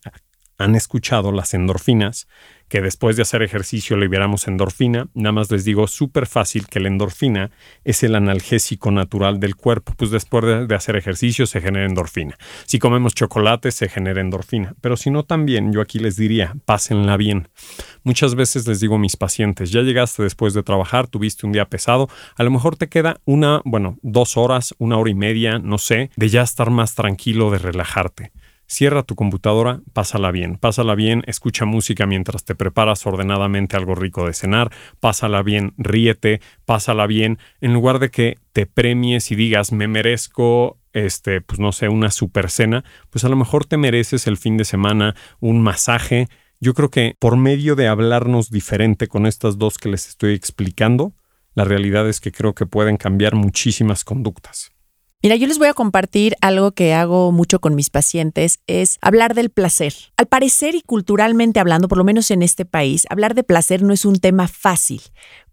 han 0.58 0.76
escuchado 0.76 1.32
las 1.32 1.54
endorfinas 1.54 2.28
que 2.70 2.82
después 2.82 3.16
de 3.16 3.24
hacer 3.24 3.42
ejercicio 3.42 3.98
liberamos 3.98 4.48
endorfina. 4.48 5.10
Nada 5.14 5.34
más 5.34 5.52
les 5.52 5.66
digo 5.66 5.88
súper 5.88 6.28
fácil 6.28 6.68
que 6.68 6.80
la 6.80 6.88
endorfina 6.88 7.52
es 7.84 8.04
el 8.04 8.16
analgésico 8.16 8.92
natural 8.92 9.40
del 9.40 9.56
cuerpo. 9.56 9.94
Pues 9.98 10.12
después 10.12 10.68
de, 10.68 10.76
hacer 10.76 10.96
ejercicio 10.96 11.46
se 11.48 11.62
genera 11.62 11.86
endorfina. 11.86 12.38
Si 12.66 12.80
comemos 12.80 13.16
chocolate 13.16 13.72
se 13.72 13.90
genera 13.90 14.22
endorfina. 14.22 14.76
Pero 14.82 14.96
si 14.96 15.10
no 15.10 15.24
también, 15.24 15.74
yo 15.74 15.82
aquí 15.82 16.00
les 16.00 16.16
diría, 16.16 16.56
pásenla 16.66 17.18
bien. 17.18 17.50
Muchas 18.04 18.36
veces 18.36 18.68
les 18.68 18.80
digo 18.80 18.96
a 18.96 19.00
mis 19.00 19.18
pacientes, 19.18 19.72
ya 19.72 19.82
llegaste 19.82 20.24
después 20.24 20.54
de 20.54 20.64
trabajar, 20.64 21.08
tuviste 21.08 21.46
un 21.46 21.52
día 21.52 21.66
pesado, 21.66 22.08
a 22.36 22.44
lo 22.44 22.52
mejor 22.52 22.76
te 22.76 22.88
queda 22.88 23.20
una, 23.26 23.62
bueno, 23.66 23.98
dos 24.02 24.38
horas, 24.38 24.74
una 24.78 24.98
hora 24.98 25.10
y 25.10 25.16
media, 25.16 25.60
no 25.60 25.78
sé, 25.78 26.12
de 26.16 26.30
ya 26.30 26.44
estar 26.44 26.70
más 26.70 26.96
tranquilo, 26.96 27.52
de 27.52 27.58
relajarte. 27.58 28.32
Cierra 28.72 29.02
tu 29.02 29.16
computadora, 29.16 29.82
pásala 29.94 30.30
bien, 30.30 30.56
pásala 30.56 30.94
bien, 30.94 31.24
escucha 31.26 31.66
música 31.66 32.06
mientras 32.06 32.46
te 32.46 32.54
preparas 32.54 33.04
ordenadamente 33.08 33.76
algo 33.76 33.96
rico 33.96 34.28
de 34.28 34.36
cenar, 34.36 34.72
pásala 35.00 35.42
bien, 35.42 35.74
ríete, 35.80 36.40
pásala 36.66 37.08
bien, 37.08 37.40
en 37.62 37.74
lugar 37.74 37.98
de 37.98 38.12
que 38.12 38.38
te 38.54 38.68
premies 38.68 39.32
y 39.32 39.36
digas 39.36 39.72
me 39.72 39.88
merezco 39.88 40.78
este, 40.94 41.42
pues 41.42 41.60
no 41.60 41.72
sé, 41.72 41.90
una 41.90 42.12
super 42.12 42.52
cena, 42.52 42.84
pues 43.10 43.24
a 43.24 43.30
lo 43.30 43.36
mejor 43.36 43.66
te 43.66 43.78
mereces 43.78 44.28
el 44.28 44.38
fin 44.38 44.56
de 44.58 44.66
semana 44.66 45.16
un 45.40 45.64
masaje. 45.64 46.28
Yo 46.60 46.76
creo 46.76 46.92
que 46.92 47.16
por 47.18 47.38
medio 47.38 47.76
de 47.76 47.88
hablarnos 47.88 48.52
diferente 48.52 49.08
con 49.08 49.26
estas 49.26 49.58
dos 49.58 49.80
que 49.80 49.90
les 49.90 50.08
estoy 50.08 50.36
explicando, 50.36 51.16
la 51.56 51.64
realidad 51.64 52.08
es 52.08 52.20
que 52.20 52.32
creo 52.32 52.54
que 52.54 52.68
pueden 52.68 52.98
cambiar 52.98 53.34
muchísimas 53.34 54.04
conductas. 54.04 54.72
Mira, 55.22 55.36
yo 55.36 55.48
les 55.48 55.58
voy 55.58 55.68
a 55.68 55.74
compartir 55.74 56.38
algo 56.40 56.72
que 56.72 56.94
hago 56.94 57.34
mucho 57.34 57.60
con 57.60 57.76
mis 57.76 57.90
pacientes, 57.90 58.62
es 58.68 58.98
hablar 59.02 59.34
del 59.34 59.50
placer. 59.50 59.94
Al 60.16 60.28
parecer 60.28 60.76
y 60.76 60.82
culturalmente 60.82 61.60
hablando, 61.60 61.90
por 61.90 61.98
lo 61.98 62.06
menos 62.06 62.32
en 62.32 62.42
este 62.42 62.64
país, 62.64 63.06
hablar 63.10 63.36
de 63.36 63.44
placer 63.44 63.84
no 63.84 63.92
es 63.92 64.06
un 64.06 64.16
tema 64.20 64.48
fácil 64.48 65.02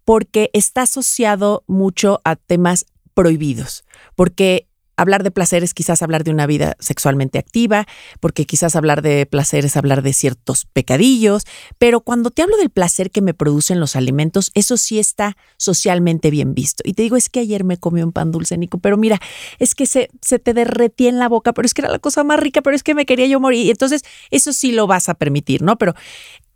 porque 0.05 0.49
está 0.53 0.83
asociado 0.83 1.65
mucho 1.67 2.21
a 2.23 2.37
temas 2.37 2.85
prohibidos, 3.13 3.83
porque 4.15 4.66
hablar 4.97 5.23
de 5.23 5.31
placer 5.31 5.63
es 5.63 5.73
quizás 5.73 6.01
hablar 6.01 6.23
de 6.23 6.31
una 6.31 6.47
vida 6.47 6.75
sexualmente 6.79 7.37
activa, 7.39 7.87
porque 8.19 8.45
quizás 8.45 8.75
hablar 8.75 9.01
de 9.01 9.25
placer 9.25 9.63
es 9.63 9.77
hablar 9.77 10.01
de 10.01 10.11
ciertos 10.11 10.65
pecadillos, 10.65 11.43
pero 11.77 12.01
cuando 12.01 12.31
te 12.31 12.41
hablo 12.41 12.57
del 12.57 12.71
placer 12.71 13.11
que 13.11 13.21
me 13.21 13.33
producen 13.33 13.79
los 13.79 13.95
alimentos, 13.95 14.51
eso 14.55 14.75
sí 14.75 14.99
está 14.99 15.37
socialmente 15.57 16.31
bien 16.31 16.53
visto. 16.53 16.83
Y 16.85 16.93
te 16.93 17.03
digo, 17.03 17.15
es 17.15 17.29
que 17.29 17.39
ayer 17.39 17.63
me 17.63 17.77
comí 17.77 18.01
un 18.01 18.11
pan 18.11 18.31
dulce, 18.31 18.57
Nico, 18.57 18.79
pero 18.79 18.97
mira, 18.97 19.19
es 19.59 19.75
que 19.75 19.85
se, 19.85 20.09
se 20.21 20.39
te 20.39 20.53
derretía 20.53 21.09
en 21.09 21.19
la 21.19 21.29
boca, 21.29 21.53
pero 21.53 21.65
es 21.65 21.73
que 21.73 21.81
era 21.81 21.91
la 21.91 21.99
cosa 21.99 22.23
más 22.23 22.39
rica, 22.39 22.61
pero 22.61 22.75
es 22.75 22.83
que 22.83 22.95
me 22.95 23.05
quería 23.05 23.27
yo 23.27 23.39
morir. 23.39 23.67
Y 23.67 23.69
entonces, 23.69 24.01
eso 24.31 24.51
sí 24.51 24.71
lo 24.71 24.87
vas 24.87 25.09
a 25.09 25.13
permitir, 25.13 25.61
¿no? 25.61 25.77
Pero 25.77 25.93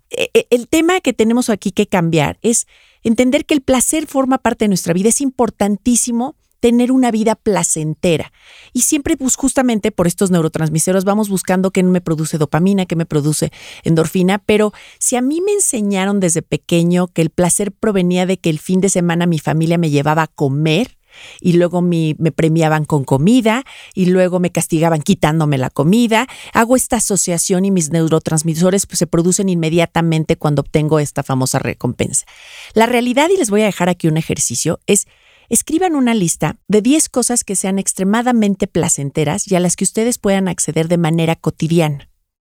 eh, 0.10 0.30
eh, 0.34 0.48
el 0.50 0.68
tema 0.68 1.00
que 1.00 1.14
tenemos 1.14 1.50
aquí 1.50 1.72
que 1.72 1.88
cambiar 1.88 2.38
es 2.42 2.68
entender 3.04 3.46
que 3.46 3.54
el 3.54 3.62
placer 3.62 4.08
forma 4.08 4.40
parte 4.40 4.66
de 4.66 4.70
nuestra 4.70 4.94
vida. 4.94 5.10
Es 5.10 5.22
importantísimo 5.22 6.36
tener 6.62 6.92
una 6.94 7.12
vida 7.12 7.36
placentera. 7.36 8.32
Y 8.72 8.84
siempre, 8.84 9.18
pues 9.18 9.36
justamente 9.36 9.92
por 9.92 10.08
estos 10.08 10.32
neurotransmisores, 10.32 11.04
vamos 11.04 11.28
buscando 11.28 11.72
qué 11.72 11.84
me 11.84 12.00
produce 12.00 12.38
dopamina, 12.38 12.86
qué 12.86 12.96
me 12.96 13.06
produce 13.06 13.52
endorfina. 13.84 14.38
Pero 14.38 14.72
si 15.00 15.18
a 15.18 15.22
mí 15.22 15.42
me 15.42 15.52
enseñaron 15.52 16.22
desde 16.22 16.42
pequeño 16.42 17.08
que 17.08 17.24
el 17.24 17.32
placer 17.32 17.74
provenía 17.74 18.26
de 18.26 18.38
que 18.38 18.50
el 18.50 18.60
fin 18.60 18.80
de 18.80 18.90
semana 18.90 19.26
mi 19.26 19.40
familia 19.40 19.78
me 19.78 19.90
llevaba 19.90 20.24
a 20.24 20.28
comer, 20.28 20.98
y 21.40 21.54
luego 21.54 21.82
me, 21.82 22.16
premiaban 22.36 22.86
con 22.86 23.04
comida 23.04 23.64
y 23.94 24.06
luego 24.06 24.40
me 24.40 24.50
castigaban 24.50 25.02
quitándome 25.02 25.58
la 25.58 25.70
comida. 25.70 26.28
Hago 26.54 26.76
esta 26.76 26.98
asociación 26.98 27.66
y 27.66 27.72
mis 27.72 27.92
neurotransmisores 27.92 28.86
pues, 28.86 29.00
se 29.00 29.08
producen 29.08 29.50
inmediatamente 29.50 30.38
cuando 30.38 30.62
obtengo 30.62 31.00
esta 31.00 31.24
famosa 31.24 31.60
recompensa. 31.60 32.26
La 32.74 32.86
realidad, 32.86 33.30
y 33.30 33.38
les 33.38 33.50
voy 33.50 33.62
a 33.62 33.66
dejar 33.66 33.90
aquí 33.90 34.08
un 34.08 34.18
ejercicio, 34.18 34.80
es 34.88 35.06
Escriban 35.52 35.98
una 35.98 36.14
lista 36.14 36.56
de 36.70 36.82
10 36.82 37.10
cosas 37.10 37.44
que 37.44 37.58
sean 37.58 37.78
extremadamente 37.78 38.68
placenteras 38.68 39.52
y 39.52 39.58
a 39.58 39.60
las 39.60 39.76
que 39.76 39.84
ustedes 39.84 40.18
puedan 40.18 40.48
acceder 40.48 40.88
de 40.88 40.98
manera 40.98 41.36
cotidiana. 41.36 42.10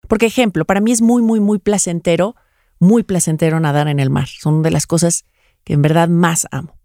Porque, 0.08 0.28
ejemplo, 0.28 0.64
para 0.64 0.80
mí 0.80 0.92
es 0.92 1.02
muy, 1.02 1.24
muy, 1.24 1.40
muy 1.40 1.58
placentero, 1.58 2.36
muy 2.78 3.02
placentero 3.02 3.60
nadar 3.60 3.88
en 3.88 4.00
el 4.00 4.12
mar. 4.12 4.28
Son 4.28 4.62
de 4.62 4.70
las 4.70 4.86
cosas 4.86 5.26
que 5.64 5.74
en 5.74 5.82
verdad 5.82 6.08
más 6.08 6.46
amo. 6.52 6.78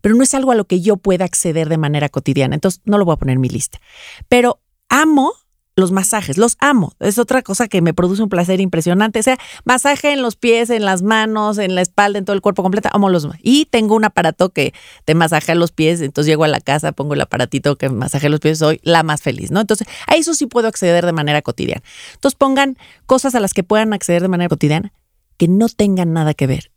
Pero 0.00 0.14
no 0.14 0.22
es 0.22 0.32
algo 0.32 0.50
a 0.50 0.54
lo 0.54 0.64
que 0.64 0.80
yo 0.80 0.96
pueda 0.96 1.26
acceder 1.26 1.68
de 1.68 1.76
manera 1.76 2.08
cotidiana. 2.08 2.54
Entonces, 2.54 2.80
no 2.86 2.96
lo 2.96 3.04
voy 3.04 3.12
a 3.12 3.18
poner 3.18 3.34
en 3.34 3.42
mi 3.42 3.50
lista. 3.50 3.82
Pero 4.30 4.62
amo 4.88 5.34
los 5.76 5.92
masajes, 5.92 6.36
los 6.36 6.56
amo. 6.60 6.92
Es 7.00 7.18
otra 7.18 7.42
cosa 7.42 7.68
que 7.68 7.80
me 7.80 7.94
produce 7.94 8.22
un 8.22 8.28
placer 8.28 8.60
impresionante. 8.60 9.20
O 9.20 9.22
sea, 9.22 9.38
masaje 9.64 10.12
en 10.12 10.22
los 10.22 10.36
pies, 10.36 10.70
en 10.70 10.84
las 10.84 11.02
manos, 11.02 11.58
en 11.58 11.74
la 11.74 11.80
espalda, 11.80 12.18
en 12.18 12.24
todo 12.24 12.34
el 12.34 12.42
cuerpo 12.42 12.62
completo. 12.62 12.88
Amo 12.92 13.08
los. 13.08 13.26
Y 13.42 13.66
tengo 13.66 13.94
un 13.94 14.04
aparato 14.04 14.50
que 14.50 14.74
te 15.04 15.14
masajea 15.14 15.54
los 15.54 15.72
pies. 15.72 16.00
Entonces 16.00 16.28
llego 16.28 16.44
a 16.44 16.48
la 16.48 16.60
casa, 16.60 16.92
pongo 16.92 17.14
el 17.14 17.20
aparatito 17.20 17.76
que 17.76 17.88
masajea 17.88 18.30
los 18.30 18.40
pies. 18.40 18.58
Soy 18.58 18.80
la 18.82 19.02
más 19.02 19.22
feliz, 19.22 19.50
¿no? 19.50 19.60
Entonces, 19.60 19.86
a 20.06 20.16
eso 20.16 20.34
sí 20.34 20.46
puedo 20.46 20.68
acceder 20.68 21.06
de 21.06 21.12
manera 21.12 21.42
cotidiana. 21.42 21.82
Entonces, 22.14 22.36
pongan 22.36 22.76
cosas 23.06 23.34
a 23.34 23.40
las 23.40 23.54
que 23.54 23.62
puedan 23.62 23.92
acceder 23.92 24.22
de 24.22 24.28
manera 24.28 24.48
cotidiana 24.48 24.92
que 25.36 25.48
no 25.48 25.68
tengan 25.68 26.12
nada 26.12 26.34
que 26.34 26.46
ver 26.46 26.70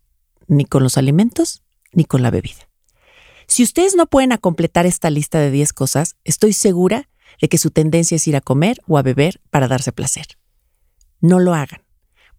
ni 0.47 0.65
con 0.65 0.83
los 0.83 0.97
alimentos 0.97 1.63
ni 1.91 2.05
con 2.05 2.21
la 2.21 2.31
bebida. 2.31 2.69
Si 3.47 3.63
ustedes 3.63 3.95
no 3.95 4.07
pueden 4.07 4.35
completar 4.37 4.85
esta 4.85 5.09
lista 5.09 5.39
de 5.39 5.51
10 5.51 5.73
cosas, 5.73 6.15
estoy 6.23 6.53
segura 6.53 7.09
de 7.41 7.49
que 7.49 7.57
su 7.57 7.71
tendencia 7.71 8.15
es 8.15 8.27
ir 8.27 8.35
a 8.35 8.41
comer 8.41 8.79
o 8.87 8.97
a 8.97 9.01
beber 9.01 9.41
para 9.49 9.67
darse 9.67 9.91
placer. 9.91 10.25
No 11.21 11.39
lo 11.39 11.53
hagan. 11.53 11.81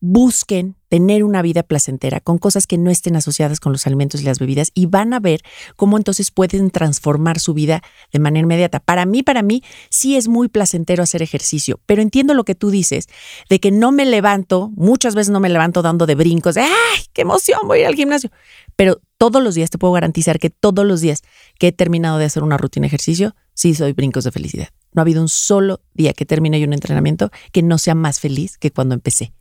Busquen 0.00 0.76
tener 0.90 1.24
una 1.24 1.40
vida 1.40 1.62
placentera 1.62 2.20
con 2.20 2.36
cosas 2.36 2.66
que 2.66 2.76
no 2.76 2.90
estén 2.90 3.16
asociadas 3.16 3.58
con 3.58 3.72
los 3.72 3.86
alimentos 3.86 4.20
y 4.20 4.24
las 4.24 4.38
bebidas 4.38 4.70
y 4.74 4.84
van 4.84 5.14
a 5.14 5.18
ver 5.18 5.40
cómo 5.76 5.96
entonces 5.96 6.30
pueden 6.30 6.70
transformar 6.70 7.40
su 7.40 7.54
vida 7.54 7.82
de 8.12 8.18
manera 8.18 8.44
inmediata. 8.44 8.80
Para 8.80 9.06
mí, 9.06 9.22
para 9.22 9.42
mí, 9.42 9.62
sí 9.88 10.16
es 10.16 10.28
muy 10.28 10.48
placentero 10.48 11.02
hacer 11.02 11.22
ejercicio, 11.22 11.80
pero 11.86 12.02
entiendo 12.02 12.34
lo 12.34 12.44
que 12.44 12.54
tú 12.54 12.70
dices, 12.70 13.08
de 13.48 13.60
que 13.60 13.70
no 13.70 13.90
me 13.92 14.04
levanto, 14.04 14.70
muchas 14.76 15.14
veces 15.14 15.32
no 15.32 15.40
me 15.40 15.48
levanto 15.48 15.80
dando 15.80 16.04
de 16.04 16.14
brincos, 16.14 16.58
¡ay, 16.58 16.66
qué 17.14 17.22
emoción, 17.22 17.60
voy 17.64 17.78
a 17.78 17.80
ir 17.80 17.86
al 17.86 17.94
gimnasio! 17.94 18.30
Pero 18.76 19.00
todos 19.16 19.42
los 19.42 19.54
días, 19.54 19.70
te 19.70 19.78
puedo 19.78 19.94
garantizar 19.94 20.38
que 20.38 20.50
todos 20.50 20.84
los 20.84 21.00
días 21.00 21.22
que 21.58 21.68
he 21.68 21.72
terminado 21.72 22.18
de 22.18 22.26
hacer 22.26 22.42
una 22.42 22.58
rutina 22.58 22.84
de 22.84 22.88
ejercicio, 22.88 23.34
sí 23.54 23.74
soy 23.74 23.94
brincos 23.94 24.24
de 24.24 24.32
felicidad. 24.32 24.68
No 24.94 25.00
ha 25.00 25.02
habido 25.02 25.20
un 25.20 25.28
solo 25.28 25.82
día 25.92 26.12
que 26.14 26.24
termine 26.24 26.58
yo 26.58 26.66
un 26.66 26.72
entrenamiento 26.72 27.30
que 27.52 27.62
no 27.62 27.78
sea 27.78 27.94
más 27.94 28.20
feliz 28.20 28.56
que 28.56 28.70
cuando 28.70 28.94
empecé. 28.94 29.34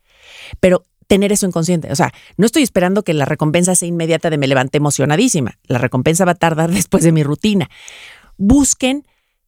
Pero 0.59 0.83
tener 1.07 1.31
eso 1.31 1.45
inconsciente, 1.45 1.91
o 1.91 1.95
sea, 1.95 2.11
no 2.37 2.45
estoy 2.45 2.63
esperando 2.63 3.03
que 3.03 3.13
la 3.13 3.25
recompensa 3.25 3.75
sea 3.75 3.87
inmediata 3.87 4.29
de 4.29 4.37
me 4.37 4.47
levanté 4.47 4.77
emocionadísima. 4.77 5.59
La 5.65 5.77
recompensa 5.77 6.25
va 6.25 6.31
a 6.31 6.35
tardar 6.35 6.71
después 6.73 7.03
de 7.03 7.11
mi 7.11 7.23
rutina. 7.23 7.69
Busquen 8.37 9.05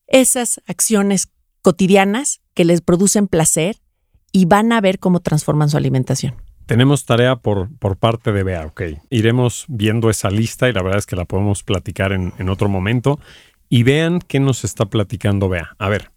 esas 0.07 0.61
acciones 0.67 1.29
cotidianas 1.61 2.41
que 2.53 2.65
les 2.65 2.81
producen 2.81 3.27
placer 3.27 3.77
y 4.31 4.45
van 4.45 4.71
a 4.71 4.81
ver 4.81 4.99
cómo 4.99 5.21
transforman 5.21 5.69
su 5.69 5.77
alimentación. 5.77 6.35
Tenemos 6.65 7.05
tarea 7.05 7.35
por, 7.35 7.69
por 7.77 7.97
parte 7.97 8.31
de 8.31 8.43
Bea, 8.43 8.65
ok. 8.65 8.81
Iremos 9.09 9.65
viendo 9.67 10.09
esa 10.09 10.29
lista 10.31 10.67
y 10.67 10.73
la 10.73 10.81
verdad 10.81 10.99
es 10.99 11.05
que 11.05 11.15
la 11.15 11.25
podemos 11.25 11.63
platicar 11.63 12.11
en, 12.11 12.33
en 12.39 12.49
otro 12.49 12.69
momento. 12.69 13.19
Y 13.69 13.83
vean 13.83 14.19
qué 14.19 14.39
nos 14.39 14.63
está 14.63 14.85
platicando 14.85 15.49
Bea. 15.49 15.75
A 15.79 15.89
ver, 15.89 16.11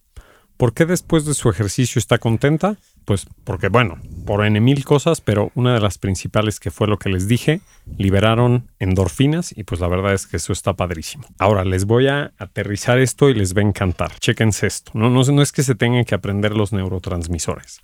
¿por 0.56 0.74
qué 0.74 0.86
después 0.86 1.24
de 1.24 1.34
su 1.34 1.48
ejercicio 1.48 1.98
está 1.98 2.18
contenta? 2.18 2.76
Pues 3.04 3.26
porque, 3.44 3.68
bueno, 3.68 3.98
por 4.26 4.44
N 4.44 4.60
mil 4.60 4.84
cosas, 4.84 5.22
pero 5.22 5.50
una 5.54 5.72
de 5.72 5.80
las 5.80 5.96
principales 5.96 6.60
que 6.60 6.70
fue 6.70 6.86
lo 6.86 6.98
que 6.98 7.08
les 7.08 7.26
dije, 7.26 7.62
liberaron 7.96 8.68
endorfinas 8.78 9.56
y 9.56 9.64
pues 9.64 9.80
la 9.80 9.88
verdad 9.88 10.12
es 10.12 10.26
que 10.26 10.36
eso 10.36 10.52
está 10.52 10.74
padrísimo. 10.74 11.26
Ahora 11.38 11.64
les 11.64 11.86
voy 11.86 12.08
a 12.08 12.32
aterrizar 12.36 12.98
esto 12.98 13.30
y 13.30 13.34
les 13.34 13.56
va 13.56 13.62
a 13.62 13.64
encantar. 13.64 14.18
Chéquense 14.18 14.66
esto. 14.66 14.92
No, 14.94 15.08
no, 15.08 15.22
no 15.22 15.42
es 15.42 15.52
que 15.52 15.62
se 15.62 15.74
tengan 15.74 16.04
que 16.04 16.14
aprender 16.14 16.54
los 16.54 16.74
neurotransmisores. 16.74 17.80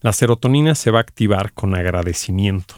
La 0.00 0.12
serotonina 0.12 0.74
se 0.74 0.90
va 0.90 0.98
a 0.98 1.02
activar 1.02 1.52
con 1.52 1.76
agradecimiento. 1.76 2.74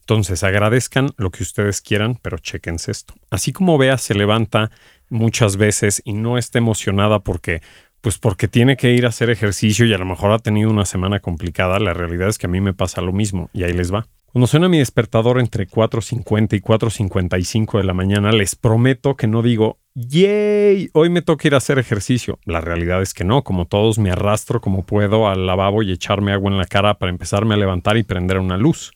Entonces 0.00 0.42
agradezcan 0.42 1.10
lo 1.18 1.30
que 1.30 1.42
ustedes 1.42 1.82
quieran, 1.82 2.18
pero 2.20 2.38
chéquense 2.38 2.90
esto. 2.90 3.14
Así 3.30 3.52
como 3.52 3.78
Bea 3.78 3.98
se 3.98 4.14
levanta 4.14 4.70
muchas 5.10 5.56
veces 5.56 6.02
y 6.04 6.12
no 6.12 6.38
está 6.38 6.58
emocionada 6.58 7.20
porque 7.20 7.60
pues 8.00 8.18
porque 8.18 8.46
tiene 8.46 8.76
que 8.76 8.92
ir 8.92 9.06
a 9.06 9.08
hacer 9.08 9.28
ejercicio 9.28 9.84
y 9.84 9.92
a 9.92 9.98
lo 9.98 10.04
mejor 10.04 10.30
ha 10.32 10.38
tenido 10.38 10.70
una 10.70 10.84
semana 10.84 11.20
complicada. 11.20 11.80
La 11.80 11.94
realidad 11.94 12.28
es 12.28 12.38
que 12.38 12.46
a 12.46 12.50
mí 12.50 12.60
me 12.60 12.74
pasa 12.74 13.00
lo 13.00 13.12
mismo 13.12 13.50
y 13.52 13.64
ahí 13.64 13.72
les 13.72 13.92
va. 13.92 14.06
Cuando 14.30 14.46
suena 14.46 14.68
mi 14.68 14.78
despertador 14.78 15.40
entre 15.40 15.66
4.50 15.66 16.54
y 16.54 16.60
4.55 16.60 17.78
de 17.78 17.84
la 17.84 17.94
mañana, 17.94 18.30
les 18.30 18.54
prometo 18.56 19.16
que 19.16 19.26
no 19.26 19.42
digo, 19.42 19.78
¡yay! 19.94 20.90
Hoy 20.92 21.08
me 21.08 21.22
toca 21.22 21.48
ir 21.48 21.54
a 21.54 21.58
hacer 21.58 21.78
ejercicio. 21.78 22.38
La 22.44 22.60
realidad 22.60 23.00
es 23.00 23.14
que 23.14 23.24
no, 23.24 23.42
como 23.42 23.66
todos 23.66 23.98
me 23.98 24.10
arrastro 24.10 24.60
como 24.60 24.84
puedo 24.84 25.28
al 25.28 25.46
lavabo 25.46 25.82
y 25.82 25.90
echarme 25.90 26.32
agua 26.32 26.52
en 26.52 26.58
la 26.58 26.66
cara 26.66 26.98
para 26.98 27.10
empezarme 27.10 27.54
a 27.54 27.58
levantar 27.58 27.96
y 27.96 28.02
prender 28.02 28.38
una 28.38 28.58
luz. 28.58 28.92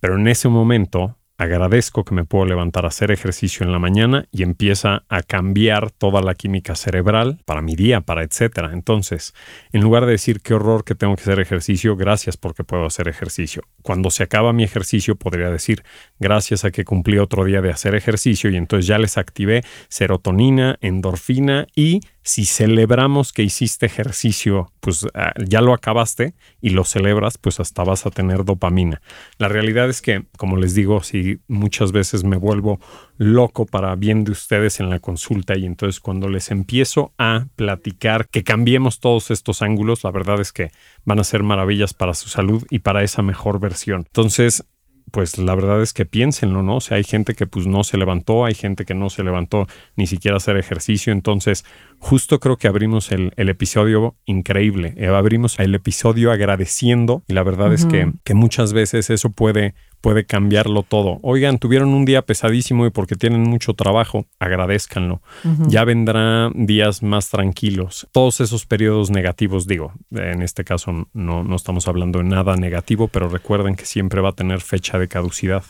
Pero 0.00 0.16
en 0.16 0.26
ese 0.26 0.48
momento 0.48 1.16
agradezco 1.36 2.04
que 2.04 2.14
me 2.14 2.24
puedo 2.24 2.44
levantar 2.46 2.84
a 2.84 2.88
hacer 2.88 3.10
ejercicio 3.10 3.64
en 3.64 3.72
la 3.72 3.78
mañana 3.78 4.26
y 4.30 4.42
empieza 4.42 5.04
a 5.08 5.22
cambiar 5.22 5.90
toda 5.90 6.22
la 6.22 6.34
química 6.34 6.74
cerebral 6.74 7.40
para 7.44 7.62
mi 7.62 7.74
día, 7.74 8.00
para 8.00 8.22
etcétera. 8.22 8.70
Entonces, 8.72 9.34
en 9.72 9.82
lugar 9.82 10.06
de 10.06 10.12
decir 10.12 10.40
qué 10.40 10.54
horror 10.54 10.84
que 10.84 10.94
tengo 10.94 11.16
que 11.16 11.22
hacer 11.22 11.40
ejercicio, 11.40 11.96
gracias 11.96 12.36
porque 12.36 12.64
puedo 12.64 12.86
hacer 12.86 13.08
ejercicio. 13.08 13.62
Cuando 13.82 14.10
se 14.10 14.22
acaba 14.22 14.52
mi 14.52 14.64
ejercicio, 14.64 15.16
podría 15.16 15.50
decir 15.50 15.82
gracias 16.18 16.64
a 16.64 16.70
que 16.70 16.84
cumplí 16.84 17.18
otro 17.18 17.44
día 17.44 17.60
de 17.60 17.70
hacer 17.70 17.94
ejercicio 17.94 18.50
y 18.50 18.56
entonces 18.56 18.86
ya 18.86 18.98
les 18.98 19.18
activé 19.18 19.62
serotonina, 19.88 20.78
endorfina 20.80 21.66
y 21.74 22.00
si 22.24 22.46
celebramos 22.46 23.34
que 23.34 23.42
hiciste 23.42 23.84
ejercicio, 23.84 24.72
pues 24.80 25.06
ah, 25.14 25.34
ya 25.46 25.60
lo 25.60 25.74
acabaste 25.74 26.34
y 26.60 26.70
lo 26.70 26.84
celebras, 26.84 27.36
pues 27.36 27.60
hasta 27.60 27.84
vas 27.84 28.06
a 28.06 28.10
tener 28.10 28.46
dopamina. 28.46 29.02
La 29.36 29.48
realidad 29.48 29.90
es 29.90 30.00
que, 30.00 30.24
como 30.38 30.56
les 30.56 30.74
digo, 30.74 31.02
si 31.02 31.40
muchas 31.48 31.92
veces 31.92 32.24
me 32.24 32.38
vuelvo 32.38 32.80
loco 33.18 33.66
para 33.66 33.94
bien 33.94 34.24
de 34.24 34.32
ustedes 34.32 34.80
en 34.80 34.88
la 34.88 35.00
consulta 35.00 35.56
y 35.56 35.66
entonces 35.66 36.00
cuando 36.00 36.30
les 36.30 36.50
empiezo 36.50 37.12
a 37.18 37.46
platicar 37.56 38.26
que 38.28 38.42
cambiemos 38.42 39.00
todos 39.00 39.30
estos 39.30 39.60
ángulos, 39.60 40.02
la 40.02 40.10
verdad 40.10 40.40
es 40.40 40.52
que 40.52 40.70
van 41.04 41.20
a 41.20 41.24
ser 41.24 41.42
maravillas 41.42 41.92
para 41.92 42.14
su 42.14 42.30
salud 42.30 42.64
y 42.70 42.78
para 42.78 43.02
esa 43.02 43.20
mejor 43.20 43.60
versión. 43.60 44.04
Entonces, 44.06 44.64
pues 45.10 45.38
la 45.38 45.54
verdad 45.54 45.82
es 45.82 45.92
que 45.92 46.06
piénsenlo, 46.06 46.62
¿no? 46.62 46.76
O 46.76 46.80
sea, 46.80 46.96
hay 46.96 47.04
gente 47.04 47.34
que 47.34 47.46
pues 47.46 47.66
no 47.66 47.84
se 47.84 47.98
levantó, 47.98 48.44
hay 48.44 48.54
gente 48.54 48.84
que 48.84 48.94
no 48.94 49.10
se 49.10 49.22
levantó 49.22 49.66
ni 49.96 50.06
siquiera 50.06 50.36
a 50.36 50.38
hacer 50.38 50.56
ejercicio, 50.56 51.12
entonces 51.12 51.64
justo 51.98 52.40
creo 52.40 52.56
que 52.56 52.68
abrimos 52.68 53.12
el, 53.12 53.32
episodio 53.36 54.16
increíble, 54.24 54.94
eh, 54.96 55.06
abrimos 55.06 55.58
el 55.58 55.74
episodio 55.74 56.32
agradeciendo 56.32 57.22
y 57.28 57.34
la 57.34 57.42
verdad 57.42 57.72
es 57.72 57.86
que, 57.86 58.12
que 58.24 58.34
muchas 58.34 58.72
veces 58.72 59.10
eso 59.10 59.30
puede, 59.30 59.74
puede 60.04 60.26
cambiarlo 60.26 60.82
todo. 60.82 61.18
Oigan, 61.22 61.58
tuvieron 61.58 61.94
un 61.94 62.04
día 62.04 62.20
pesadísimo 62.20 62.84
y 62.84 62.90
porque 62.90 63.14
tienen 63.14 63.40
mucho 63.40 63.72
trabajo, 63.72 64.26
agradezcanlo. 64.38 65.22
Ya 65.66 65.82
vendrán 65.84 66.66
días 66.66 67.02
más 67.02 67.30
tranquilos. 67.30 68.06
Todos 68.12 68.42
esos 68.42 68.66
periodos 68.66 69.10
negativos, 69.10 69.66
digo, 69.66 69.94
en 70.10 70.42
este 70.42 70.62
caso 70.62 71.08
no, 71.14 71.42
no 71.42 71.56
estamos 71.56 71.88
hablando 71.88 72.18
de 72.18 72.26
nada 72.26 72.54
negativo, 72.56 73.08
pero 73.08 73.30
recuerden 73.30 73.76
que 73.76 73.86
siempre 73.86 74.20
va 74.20 74.28
a 74.28 74.32
tener 74.32 74.60
fecha 74.60 74.98
de 74.98 75.08
caducidad. 75.08 75.64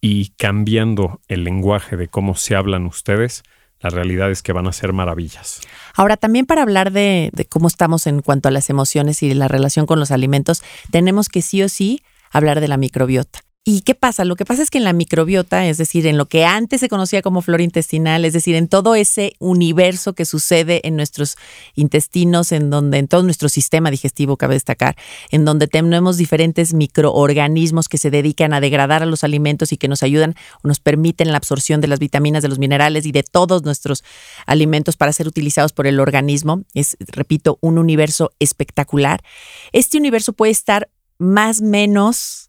Y 0.00 0.30
cambiando 0.38 1.20
el 1.28 1.44
lenguaje 1.44 1.98
de 1.98 2.08
cómo 2.08 2.34
se 2.34 2.56
hablan 2.56 2.86
ustedes, 2.86 3.42
la 3.80 3.90
realidad 3.90 4.30
es 4.30 4.40
que 4.40 4.54
van 4.54 4.68
a 4.68 4.72
ser 4.72 4.94
maravillas. 4.94 5.60
Ahora, 5.94 6.16
también 6.16 6.46
para 6.46 6.62
hablar 6.62 6.92
de, 6.92 7.28
de, 7.34 7.44
cómo 7.44 7.68
estamos 7.68 8.06
en 8.06 8.22
cuanto 8.22 8.48
a 8.48 8.52
las 8.52 8.70
emociones 8.70 9.22
y 9.22 9.34
la 9.34 9.48
relación 9.48 9.84
con 9.84 10.00
los 10.00 10.12
alimentos, 10.12 10.62
tenemos 10.90 11.28
que 11.28 11.42
sí 11.42 11.62
o 11.62 11.68
sí 11.68 12.00
hablar 12.32 12.60
de 12.60 12.68
la 12.68 12.78
microbiota. 12.78 13.45
¿Y 13.68 13.80
qué 13.80 13.96
pasa? 13.96 14.24
Lo 14.24 14.36
que 14.36 14.44
pasa 14.44 14.62
es 14.62 14.70
que 14.70 14.78
en 14.78 14.84
la 14.84 14.92
microbiota, 14.92 15.66
es 15.66 15.76
decir, 15.76 16.06
en 16.06 16.16
lo 16.16 16.26
que 16.26 16.44
antes 16.44 16.78
se 16.78 16.88
conocía 16.88 17.20
como 17.20 17.42
flora 17.42 17.64
intestinal, 17.64 18.24
es 18.24 18.32
decir, 18.32 18.54
en 18.54 18.68
todo 18.68 18.94
ese 18.94 19.32
universo 19.40 20.12
que 20.12 20.24
sucede 20.24 20.86
en 20.86 20.94
nuestros 20.94 21.36
intestinos, 21.74 22.52
en 22.52 22.70
donde 22.70 22.98
en 22.98 23.08
todo 23.08 23.24
nuestro 23.24 23.48
sistema 23.48 23.90
digestivo 23.90 24.36
cabe 24.36 24.54
destacar, 24.54 24.94
en 25.32 25.44
donde 25.44 25.66
tenemos 25.66 26.16
diferentes 26.16 26.74
microorganismos 26.74 27.88
que 27.88 27.98
se 27.98 28.08
dedican 28.12 28.52
a 28.52 28.60
degradar 28.60 29.02
a 29.02 29.06
los 29.06 29.24
alimentos 29.24 29.72
y 29.72 29.78
que 29.78 29.88
nos 29.88 30.04
ayudan 30.04 30.36
o 30.62 30.68
nos 30.68 30.78
permiten 30.78 31.32
la 31.32 31.38
absorción 31.38 31.80
de 31.80 31.88
las 31.88 31.98
vitaminas, 31.98 32.44
de 32.44 32.48
los 32.48 32.60
minerales 32.60 33.04
y 33.04 33.10
de 33.10 33.24
todos 33.24 33.64
nuestros 33.64 34.04
alimentos 34.46 34.96
para 34.96 35.12
ser 35.12 35.26
utilizados 35.26 35.72
por 35.72 35.88
el 35.88 35.98
organismo. 35.98 36.62
Es, 36.72 36.96
repito, 37.00 37.58
un 37.62 37.78
universo 37.78 38.30
espectacular. 38.38 39.24
Este 39.72 39.98
universo 39.98 40.34
puede 40.34 40.52
estar 40.52 40.88
más 41.18 41.62
menos 41.62 42.45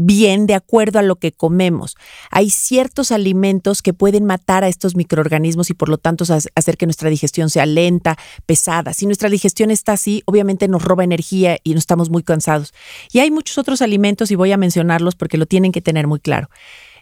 bien 0.00 0.46
de 0.46 0.54
acuerdo 0.54 0.98
a 0.98 1.02
lo 1.02 1.16
que 1.16 1.32
comemos. 1.32 1.96
Hay 2.30 2.50
ciertos 2.50 3.12
alimentos 3.12 3.82
que 3.82 3.92
pueden 3.92 4.24
matar 4.24 4.64
a 4.64 4.68
estos 4.68 4.96
microorganismos 4.96 5.68
y 5.70 5.74
por 5.74 5.90
lo 5.90 5.98
tanto 5.98 6.24
hacer 6.54 6.76
que 6.76 6.86
nuestra 6.86 7.10
digestión 7.10 7.50
sea 7.50 7.66
lenta, 7.66 8.16
pesada. 8.46 8.94
Si 8.94 9.04
nuestra 9.06 9.28
digestión 9.28 9.70
está 9.70 9.92
así, 9.92 10.22
obviamente 10.24 10.68
nos 10.68 10.82
roba 10.82 11.04
energía 11.04 11.58
y 11.62 11.74
nos 11.74 11.82
estamos 11.82 12.08
muy 12.08 12.22
cansados. 12.22 12.72
Y 13.12 13.18
hay 13.18 13.30
muchos 13.30 13.58
otros 13.58 13.82
alimentos 13.82 14.30
y 14.30 14.36
voy 14.36 14.52
a 14.52 14.56
mencionarlos 14.56 15.16
porque 15.16 15.36
lo 15.36 15.46
tienen 15.46 15.70
que 15.70 15.82
tener 15.82 16.06
muy 16.06 16.20
claro. 16.20 16.48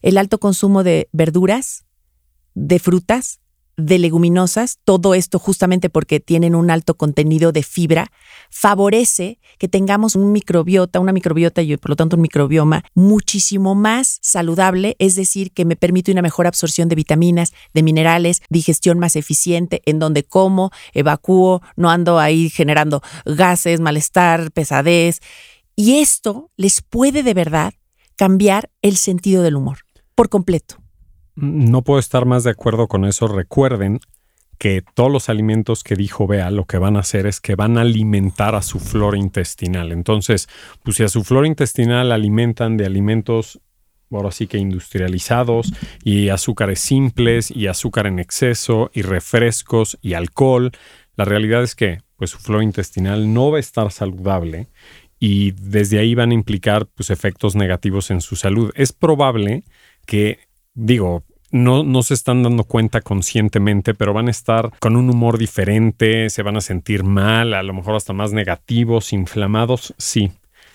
El 0.03 0.19
alto 0.19 0.39
consumo 0.39 0.83
de 0.83 1.09
verduras, 1.13 1.85
de 2.55 2.79
frutas, 2.81 3.41
de 3.79 3.99
leguminosas, 3.99 4.81
todo 4.85 5.15
esto 5.15 5.39
justamente 5.39 5.89
porque 5.89 6.19
tienen 6.19 6.55
un 6.57 6.71
alto 6.71 6.97
contenido 6.97 7.53
de 7.53 7.63
fibra, 7.63 8.11
favorece 8.51 9.39
que 9.57 9.69
tengamos 9.69 10.17
un 10.17 10.33
microbiota, 10.33 10.99
una 11.01 11.13
microbiota 11.13 11.63
y 11.63 11.77
por 11.77 11.91
lo 11.91 11.97
tanto 11.97 12.17
un 12.17 12.23
microbioma 12.23 12.85
muchísimo 12.95 13.77
más 13.77 14.19
saludable, 14.21 14.97
es 14.99 15.15
decir, 15.15 15.53
que 15.53 15.65
me 15.65 15.77
permite 15.77 16.11
una 16.11 16.23
mejor 16.23 16.49
absorción 16.49 16.89
de 16.89 16.97
vitaminas, 16.97 17.53
de 17.73 17.85
minerales, 17.85 18.43
digestión 18.51 18.99
más 18.99 19.15
eficiente, 19.15 19.81
en 19.87 20.01
donde 20.01 20.25
como, 20.25 20.73
evacúo, 20.93 21.63
no 21.77 21.89
ando 21.89 22.19
ahí 22.19 22.51
generando 22.51 23.01
gases, 23.25 23.79
malestar, 23.79 24.51
pesadez. 24.51 25.21
Y 25.77 26.01
esto 26.01 26.51
les 26.57 26.83
puede 26.83 27.23
de 27.23 27.35
verdad 27.35 27.75
cambiar 28.17 28.71
el 28.83 28.97
sentido 28.97 29.45
del 29.45 29.55
humor 29.55 29.79
por 30.17 30.29
completo. 30.29 30.88
No 31.41 31.83
puedo 31.83 32.01
estar 32.01 32.27
más 32.27 32.43
de 32.43 32.51
acuerdo 32.51 32.89
con 32.89 33.05
eso. 33.05 33.29
Recuerden 33.29 34.01
que 34.59 34.83
todos 34.83 35.13
los 35.13 35.29
alimentos 35.29 35.85
que 35.85 35.95
dijo 35.95 36.27
Bea 36.27 36.51
lo 36.51 36.65
que 36.65 36.79
van 36.79 36.97
a 36.97 37.01
hacer 37.01 37.27
es 37.27 37.41
que 37.41 37.55
van 37.55 37.79
a 37.79 37.83
alimentar 37.83 38.57
a 38.57 38.63
su 38.63 38.81
flora 38.81 39.17
intestinal. 39.17 39.93
Entonces, 39.93 40.49
pues 40.83 40.97
si 40.97 41.05
a 41.05 41.09
su 41.09 41.23
flora 41.23 41.47
intestinal 41.47 42.11
alimentan 42.11 42.77
de 42.77 42.87
alimentos 42.87 43.61
ahora 44.11 44.33
sí 44.33 44.49
que 44.49 44.59
industrializados 44.59 45.73
y 46.03 46.31
azúcares 46.31 46.81
simples 46.81 47.53
y 47.53 47.69
azúcar 47.69 48.09
en 48.09 48.19
exceso 48.19 48.91
y 48.93 49.03
refrescos 49.03 49.97
y 50.03 50.15
alcohol, 50.15 50.73
la 51.17 51.25
realidad 51.25 51.63
es 51.63 51.77
que 51.77 52.01
pues 52.17 52.31
su 52.31 52.39
flora 52.39 52.65
intestinal 52.65 53.33
no 53.33 53.53
va 53.53 53.59
a 53.59 53.61
estar 53.61 53.93
saludable 53.93 54.67
y 55.21 55.53
desde 55.53 56.01
ahí 56.01 56.17
van 56.17 56.33
a 56.33 56.35
implicar 56.35 56.87
pues 56.87 57.11
efectos 57.11 57.55
negativos 57.55 58.11
en 58.11 58.23
su 58.23 58.35
salud. 58.35 58.73
Es 58.75 58.93
probable 58.93 59.63
que 60.05 60.48
digo, 60.79 61.25
no, 61.51 61.83
no 61.83 62.03
se 62.03 62.15
están 62.15 62.43
dando 62.43 62.65
cuenta 62.65 63.01
conscientemente, 63.01 63.95
pero 63.95 64.13
van 64.13 64.29
a 64.29 64.31
estar 64.31 64.71
con 64.81 64.97
un 64.97 65.11
humor 65.11 65.39
diferente, 65.39 66.31
se 66.31 66.43
van 66.43 66.57
a 66.57 66.61
sentir 66.61 67.05
mal, 67.05 67.55
a 67.55 67.63
lo 67.63 67.75
mejor 67.75 67.97
hasta 67.97 68.13
más 68.13 68.33
negativos, 68.33 69.13
inflamados, 69.13 69.95
sí. 69.99 70.31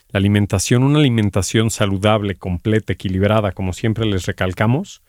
La 0.10 0.20
alimentación, 0.20 0.84
una 0.84 1.00
alimentación 1.00 1.72
saludable, 1.72 2.36
completa, 2.36 2.94
equilibrada, 2.94 3.52
como 3.52 3.74
siempre 3.74 4.06
les 4.06 4.26
recalcamos, 4.26 5.02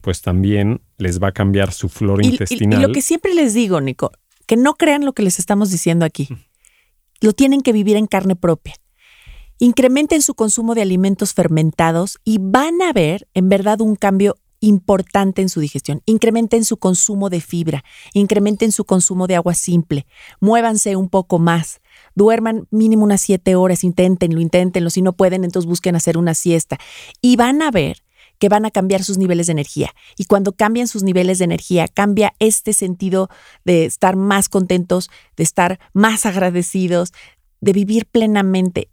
pues 0.00 0.22
también 0.22 0.82
les 0.98 1.20
va 1.20 1.28
a 1.28 1.32
cambiar 1.32 1.72
su 1.72 1.88
flora 1.88 2.24
intestinal. 2.24 2.78
y, 2.78 2.82
lo 2.82 2.92
que 2.92 3.02
siempre 3.02 3.34
les 3.34 3.54
digo, 3.54 3.80
Nico, 3.80 4.12
que 4.46 4.56
no 4.56 4.74
crean 4.74 5.04
lo 5.04 5.14
que 5.14 5.22
les 5.22 5.38
estamos 5.38 5.70
diciendo 5.70 6.04
aquí. 6.04 6.28
Lo 7.20 7.32
tienen 7.32 7.62
que 7.62 7.72
vivir 7.72 7.96
en 7.96 8.06
carne 8.06 8.36
propia. 8.36 8.74
Incrementen 9.58 10.22
su 10.22 10.34
consumo 10.34 10.74
de 10.74 10.82
alimentos 10.82 11.34
fermentados 11.34 12.18
y 12.24 12.38
van 12.40 12.82
a 12.82 12.92
ver 12.92 13.28
en 13.34 13.48
verdad 13.48 13.80
un 13.80 13.94
cambio 13.94 14.36
importante 14.62 15.42
en 15.42 15.50
su 15.50 15.60
digestión. 15.60 16.02
Incrementen 16.06 16.64
su 16.64 16.78
consumo 16.78 17.28
de 17.28 17.40
fibra, 17.40 17.84
incrementen 18.14 18.72
su 18.72 18.84
consumo 18.84 19.26
de 19.26 19.36
agua 19.36 19.54
simple, 19.54 20.06
muévanse 20.40 20.96
un 20.96 21.10
poco 21.10 21.38
más, 21.38 21.80
duerman 22.14 22.66
mínimo 22.70 23.04
unas 23.04 23.20
siete 23.20 23.56
horas, 23.56 23.84
inténtenlo, 23.84 24.40
inténtenlo. 24.40 24.88
Si 24.88 25.02
no 25.02 25.12
pueden, 25.12 25.44
entonces 25.44 25.68
busquen 25.68 25.96
hacer 25.96 26.16
una 26.16 26.34
siesta. 26.34 26.78
Y 27.20 27.36
van 27.36 27.60
a 27.60 27.70
ver 27.70 28.02
que 28.38 28.48
van 28.48 28.64
a 28.64 28.70
cambiar 28.70 29.04
sus 29.04 29.18
niveles 29.18 29.46
de 29.46 29.52
energía. 29.52 29.94
Y 30.16 30.24
cuando 30.24 30.52
cambian 30.52 30.88
sus 30.88 31.02
niveles 31.02 31.38
de 31.38 31.44
energía, 31.44 31.86
cambia 31.86 32.34
este 32.38 32.72
sentido 32.72 33.28
de 33.64 33.84
estar 33.84 34.16
más 34.16 34.48
contentos, 34.48 35.10
de 35.36 35.44
estar 35.44 35.78
más 35.92 36.26
agradecidos, 36.26 37.12
de 37.60 37.72
vivir 37.72 38.06
plenamente. 38.06 38.88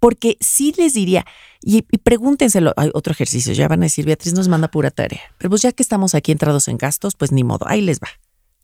Porque 0.00 0.36
sí 0.40 0.74
les 0.76 0.94
diría, 0.94 1.26
y, 1.68 1.82
pregúntenselo, 1.82 2.72
hay 2.76 2.90
otro 2.94 3.10
ejercicio, 3.10 3.52
ya 3.52 3.66
van 3.66 3.80
a 3.80 3.86
decir, 3.86 4.06
Beatriz 4.06 4.34
nos 4.34 4.46
manda 4.46 4.68
pura 4.68 4.92
tarea. 4.92 5.20
Pero 5.36 5.50
pues 5.50 5.62
ya 5.62 5.72
que 5.72 5.82
estamos 5.82 6.14
aquí 6.14 6.30
entrados 6.30 6.68
en 6.68 6.78
gastos, 6.78 7.16
pues 7.16 7.32
ni 7.32 7.42
modo, 7.42 7.66
ahí 7.68 7.80
les 7.80 7.98
va, 7.98 8.06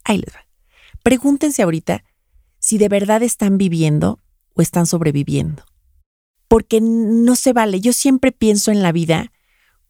ahí 0.04 0.18
les 0.18 0.32
va. 0.32 0.46
Pregúntense 1.02 1.64
ahorita 1.64 2.04
si 2.60 2.78
de 2.78 2.88
verdad 2.88 3.24
están 3.24 3.58
viviendo 3.58 4.20
o 4.54 4.62
están 4.62 4.86
sobreviviendo. 4.86 5.64
Porque 6.46 6.80
no 6.80 7.34
se 7.34 7.52
vale. 7.52 7.80
Yo 7.80 7.92
siempre 7.92 8.30
pienso 8.30 8.70
en 8.70 8.84
la 8.84 8.92
vida 8.92 9.32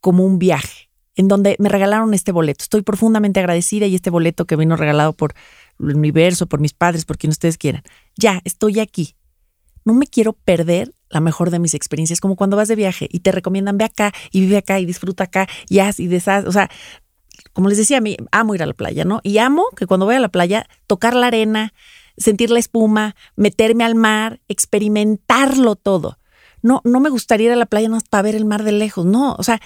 como 0.01 0.25
un 0.25 0.39
viaje, 0.39 0.89
en 1.15 1.29
donde 1.29 1.57
me 1.59 1.69
regalaron 1.69 2.15
este 2.15 2.33
boleto. 2.33 2.63
Estoy 2.63 2.81
profundamente 2.81 3.41
agradecida 3.41 3.85
y 3.85 3.95
este 3.95 4.09
boleto 4.09 4.47
que 4.47 4.57
vino 4.57 4.75
regalado 4.75 5.13
por 5.13 5.35
el 5.81 5.97
universo, 5.97 6.47
por 6.47 6.61
mis 6.61 6.73
padres, 6.73 7.05
por 7.05 7.19
quien 7.19 7.31
ustedes 7.31 7.59
quieran. 7.59 7.83
Ya, 8.17 8.41
estoy 8.45 8.81
aquí. 8.81 9.17
No 9.85 9.93
me 9.93 10.07
quiero 10.07 10.33
perder 10.33 10.95
la 11.13 11.21
mejor 11.21 11.51
de 11.51 11.59
mis 11.59 11.75
experiencias, 11.75 12.21
como 12.21 12.37
cuando 12.37 12.57
vas 12.57 12.69
de 12.69 12.75
viaje 12.75 13.09
y 13.11 13.21
te 13.21 13.31
recomiendan 13.31 13.79
ve 13.79 13.85
acá 13.85 14.13
y 14.33 14.41
vive 14.41 14.57
acá 14.57 14.81
y 14.81 14.87
disfruta 14.87 15.25
acá 15.25 15.47
y 15.69 15.79
haz 15.79 16.01
y 16.01 16.09
deshaz. 16.09 16.47
O 16.47 16.53
sea, 16.53 16.71
como 17.53 17.69
les 17.69 17.79
decía, 17.79 17.99
a 17.99 18.01
mí 18.01 18.17
amo 18.31 18.55
ir 18.55 18.63
a 18.63 18.67
la 18.67 18.73
playa, 18.73 19.05
¿no? 19.05 19.21
Y 19.23 19.39
amo 19.39 19.67
que 19.77 19.87
cuando 19.87 20.07
voy 20.07 20.15
a 20.15 20.21
la 20.21 20.31
playa, 20.31 20.67
tocar 20.87 21.15
la 21.15 21.29
arena, 21.29 21.75
sentir 22.17 22.51
la 22.51 22.59
espuma, 22.59 23.15
meterme 23.37 23.85
al 23.85 23.95
mar, 23.95 24.41
experimentarlo 24.49 25.77
todo. 25.77 26.19
No, 26.63 26.81
no 26.85 27.01
me 27.01 27.11
gustaría 27.11 27.49
ir 27.49 27.53
a 27.53 27.57
la 27.57 27.67
playa 27.67 27.89
más 27.89 28.05
para 28.05 28.23
ver 28.23 28.35
el 28.35 28.45
mar 28.45 28.63
de 28.63 28.73
lejos, 28.73 29.05
no, 29.05 29.35
o 29.35 29.43
sea, 29.43 29.61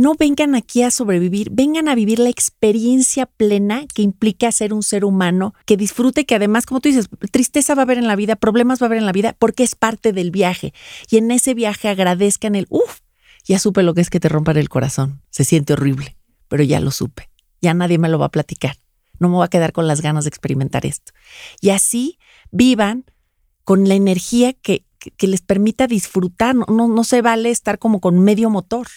no 0.00 0.14
vengan 0.18 0.54
aquí 0.54 0.82
a 0.82 0.90
sobrevivir, 0.90 1.50
vengan 1.50 1.88
a 1.88 1.94
vivir 1.94 2.18
la 2.18 2.28
experiencia 2.28 3.26
plena 3.26 3.86
que 3.94 4.02
implica 4.02 4.50
ser 4.52 4.72
un 4.72 4.82
ser 4.82 5.04
humano, 5.04 5.54
que 5.66 5.76
disfrute, 5.76 6.26
que 6.26 6.34
además, 6.34 6.66
como 6.66 6.80
tú 6.80 6.88
dices, 6.88 7.08
tristeza 7.30 7.74
va 7.74 7.82
a 7.82 7.84
haber 7.84 7.98
en 7.98 8.06
la 8.06 8.16
vida, 8.16 8.36
problemas 8.36 8.80
va 8.80 8.86
a 8.86 8.88
haber 8.88 8.98
en 8.98 9.06
la 9.06 9.12
vida, 9.12 9.36
porque 9.38 9.62
es 9.62 9.74
parte 9.74 10.12
del 10.12 10.30
viaje. 10.30 10.72
Y 11.10 11.18
en 11.18 11.30
ese 11.30 11.54
viaje 11.54 11.88
agradezcan 11.88 12.54
el, 12.54 12.66
uff, 12.70 13.00
ya 13.44 13.58
supe 13.58 13.82
lo 13.82 13.94
que 13.94 14.00
es 14.00 14.10
que 14.10 14.20
te 14.20 14.28
rompan 14.28 14.56
el 14.56 14.68
corazón, 14.68 15.22
se 15.30 15.44
siente 15.44 15.74
horrible, 15.74 16.16
pero 16.48 16.62
ya 16.64 16.80
lo 16.80 16.90
supe, 16.90 17.30
ya 17.60 17.74
nadie 17.74 17.98
me 17.98 18.08
lo 18.08 18.18
va 18.18 18.26
a 18.26 18.30
platicar 18.30 18.76
no 19.20 19.28
me 19.28 19.36
voy 19.36 19.44
a 19.44 19.48
quedar 19.48 19.72
con 19.72 19.86
las 19.86 20.00
ganas 20.00 20.24
de 20.24 20.28
experimentar 20.28 20.84
esto. 20.84 21.12
Y 21.60 21.70
así 21.70 22.18
vivan 22.50 23.04
con 23.62 23.86
la 23.88 23.94
energía 23.94 24.52
que, 24.54 24.84
les 25.20 25.42
permita 25.42 25.86
disfrutar. 25.86 26.56
No, 26.56 26.88
no, 26.88 27.04
se 27.04 27.22
vale 27.22 27.50
estar 27.50 27.78
como 27.78 28.00
con 28.00 28.18
medio 28.18 28.50
motor. 28.50 28.88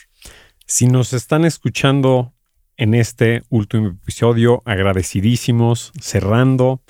Si 0.75 0.87
nos 0.87 1.13
están 1.13 1.45
escuchando 1.45 2.33
en 2.77 2.95
este 2.95 3.43
último 3.51 3.89
episodio, 3.89 4.63
agradecidísimos, 4.65 5.91
cerrando. 6.01 6.81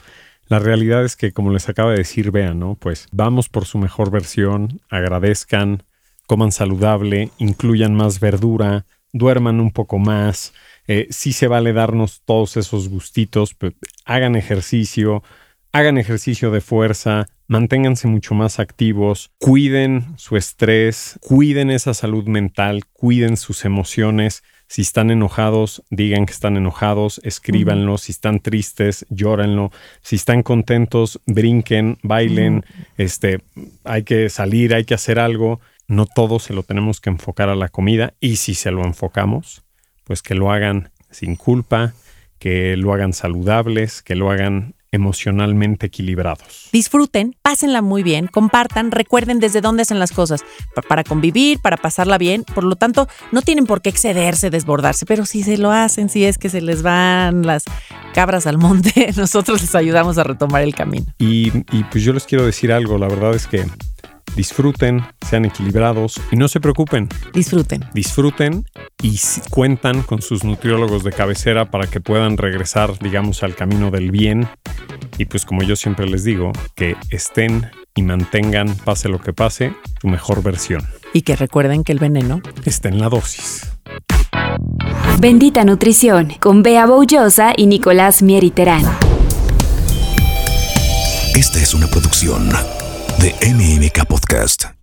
La 0.48 0.60
realidad 0.60 1.04
es 1.04 1.18
que, 1.18 1.34
como 1.34 1.52
les 1.52 1.68
acaba 1.68 1.92
de 1.92 1.98
decir, 1.98 2.32
vean, 2.32 2.60
¿no? 2.60 2.76
Pues 2.76 3.10
vamos 3.12 3.50
por 3.50 3.66
su 3.66 3.78
mejor 3.80 4.10
versión, 4.10 4.80
agradezcan, 4.90 5.84
coman 6.28 6.54
saludable, 6.54 7.32
incluyan 7.40 7.94
más 7.94 8.22
verdura, 8.22 8.86
duerman 9.12 9.60
un 9.60 9.72
poco 9.72 10.00
más, 10.00 10.54
eh, 10.88 11.08
sí 11.10 11.34
se 11.34 11.50
vale 11.50 11.74
darnos 11.74 12.22
todos 12.24 12.56
esos 12.56 12.88
gustitos, 12.88 13.54
hagan 14.06 14.38
ejercicio, 14.38 15.24
hagan 15.74 15.98
ejercicio 15.98 16.52
de 16.52 16.62
fuerza, 16.62 17.26
manténganse 17.48 18.08
mucho 18.08 18.36
más 18.36 18.60
activos, 18.60 19.32
cuiden 19.40 20.06
su 20.18 20.38
estrés, 20.38 21.20
cuiden 21.20 21.72
esa 21.72 21.96
salud 21.96 22.28
mental, 22.28 22.86
cuiden 22.94 23.38
sus 23.38 23.66
emociones. 23.66 24.44
Si 24.68 24.84
están 24.84 25.10
enojados, 25.10 25.84
digan 25.90 26.28
que 26.28 26.32
están 26.32 26.58
enojados, 26.58 27.20
escríbanlo. 27.24 27.98
Si 27.98 28.12
están 28.12 28.40
tristes, 28.40 29.06
llórenlo. 29.10 29.72
Si 30.02 30.16
están 30.16 30.44
contentos, 30.44 31.20
brinquen, 31.26 31.98
bailen. 32.04 32.64
Este, 32.98 33.42
hay 33.84 34.04
que 34.04 34.30
salir, 34.30 34.76
hay 34.76 34.86
que 34.86 34.94
hacer 34.94 35.20
algo. 35.20 35.60
No 35.88 36.06
todo 36.06 36.40
se 36.40 36.54
lo 36.54 36.62
tenemos 36.62 37.02
que 37.02 37.10
enfocar 37.10 37.50
a 37.50 37.56
la 37.56 37.70
comida. 37.70 38.14
Y 38.20 38.38
si 38.38 38.54
se 38.54 38.72
lo 38.72 38.84
enfocamos, 38.84 39.64
pues 40.04 40.22
que 40.22 40.36
lo 40.36 40.52
hagan 40.52 40.92
sin 41.10 41.36
culpa, 41.36 41.94
que 42.38 42.78
lo 42.78 42.94
hagan 42.94 43.14
saludables, 43.14 44.02
que 44.02 44.16
lo 44.16 44.32
hagan 44.32 44.76
emocionalmente 44.94 45.88
equilibrados. 45.88 46.70
Disfruten, 46.72 47.36
pásenla 47.42 47.82
muy 47.82 48.04
bien, 48.04 48.28
compartan, 48.28 48.92
recuerden 48.92 49.40
desde 49.40 49.60
dónde 49.60 49.82
hacen 49.82 50.00
las 50.00 50.12
cosas, 50.12 50.46
para 50.88 51.04
convivir, 51.04 51.60
para 51.60 51.78
pasarla 51.78 52.18
bien, 52.18 52.44
por 52.44 52.64
lo 52.64 52.76
tanto, 52.76 53.08
no 53.32 53.42
tienen 53.42 53.66
por 53.66 53.82
qué 53.82 53.90
excederse, 53.90 54.52
desbordarse, 54.52 55.06
pero 55.06 55.26
si 55.26 55.44
se 55.44 55.58
lo 55.58 55.72
hacen, 55.72 56.10
si 56.10 56.26
es 56.26 56.38
que 56.38 56.50
se 56.50 56.62
les 56.62 56.84
van 56.84 57.42
las 57.42 57.64
cabras 58.14 58.46
al 58.46 58.60
monte, 58.60 59.12
nosotros 59.18 59.62
les 59.62 59.74
ayudamos 59.74 60.20
a 60.20 60.24
retomar 60.24 60.62
el 60.62 60.76
camino. 60.76 61.08
Y, 61.18 61.52
y 61.76 61.84
pues 61.92 62.04
yo 62.04 62.14
les 62.14 62.26
quiero 62.26 62.46
decir 62.46 62.72
algo, 62.72 62.98
la 63.00 63.08
verdad 63.08 63.34
es 63.34 63.48
que 63.48 63.66
disfruten, 64.36 65.04
sean 65.28 65.46
equilibrados 65.46 66.20
y 66.32 66.36
no 66.36 66.48
se 66.48 66.60
preocupen. 66.60 67.10
Disfruten. 67.34 67.86
Disfruten 67.94 68.66
y 69.02 69.20
cuentan 69.50 70.04
con 70.04 70.22
sus 70.22 70.44
nutriólogos 70.44 71.04
de 71.04 71.12
cabecera 71.12 71.70
para 71.70 71.88
que 71.88 72.02
puedan 72.02 72.38
regresar, 72.38 72.98
digamos, 73.00 73.44
al 73.44 73.56
camino 73.56 73.92
del 73.92 74.12
bien. 74.12 74.48
Y 75.18 75.26
pues 75.26 75.46
como 75.46 75.64
yo 75.64 75.76
siempre 75.76 76.08
les 76.08 76.24
digo, 76.24 76.52
que 76.76 76.96
estén 77.10 77.72
y 77.96 78.02
mantengan, 78.02 78.76
pase 78.84 79.10
lo 79.10 79.20
que 79.20 79.34
pase, 79.34 79.74
su 80.02 80.08
mejor 80.08 80.42
versión. 80.42 80.84
Y 81.14 81.22
que 81.22 81.36
recuerden 81.36 81.84
que 81.84 81.92
el 81.92 82.00
veneno 82.00 82.42
está 82.66 82.90
en 82.90 83.00
la 83.00 83.10
dosis. 83.10 83.72
Bendita 85.20 85.64
Nutrición 85.64 86.34
con 86.40 86.64
Bea 86.64 86.86
Boullosa 86.86 87.54
y 87.56 87.68
Nicolás 87.68 88.24
Mieriterán. 88.24 88.84
Esta 91.36 91.60
es 91.60 91.74
una 91.74 91.88
producción 91.88 92.50
de 93.24 93.32
MMK 93.54 94.06
Podcast. 94.06 94.74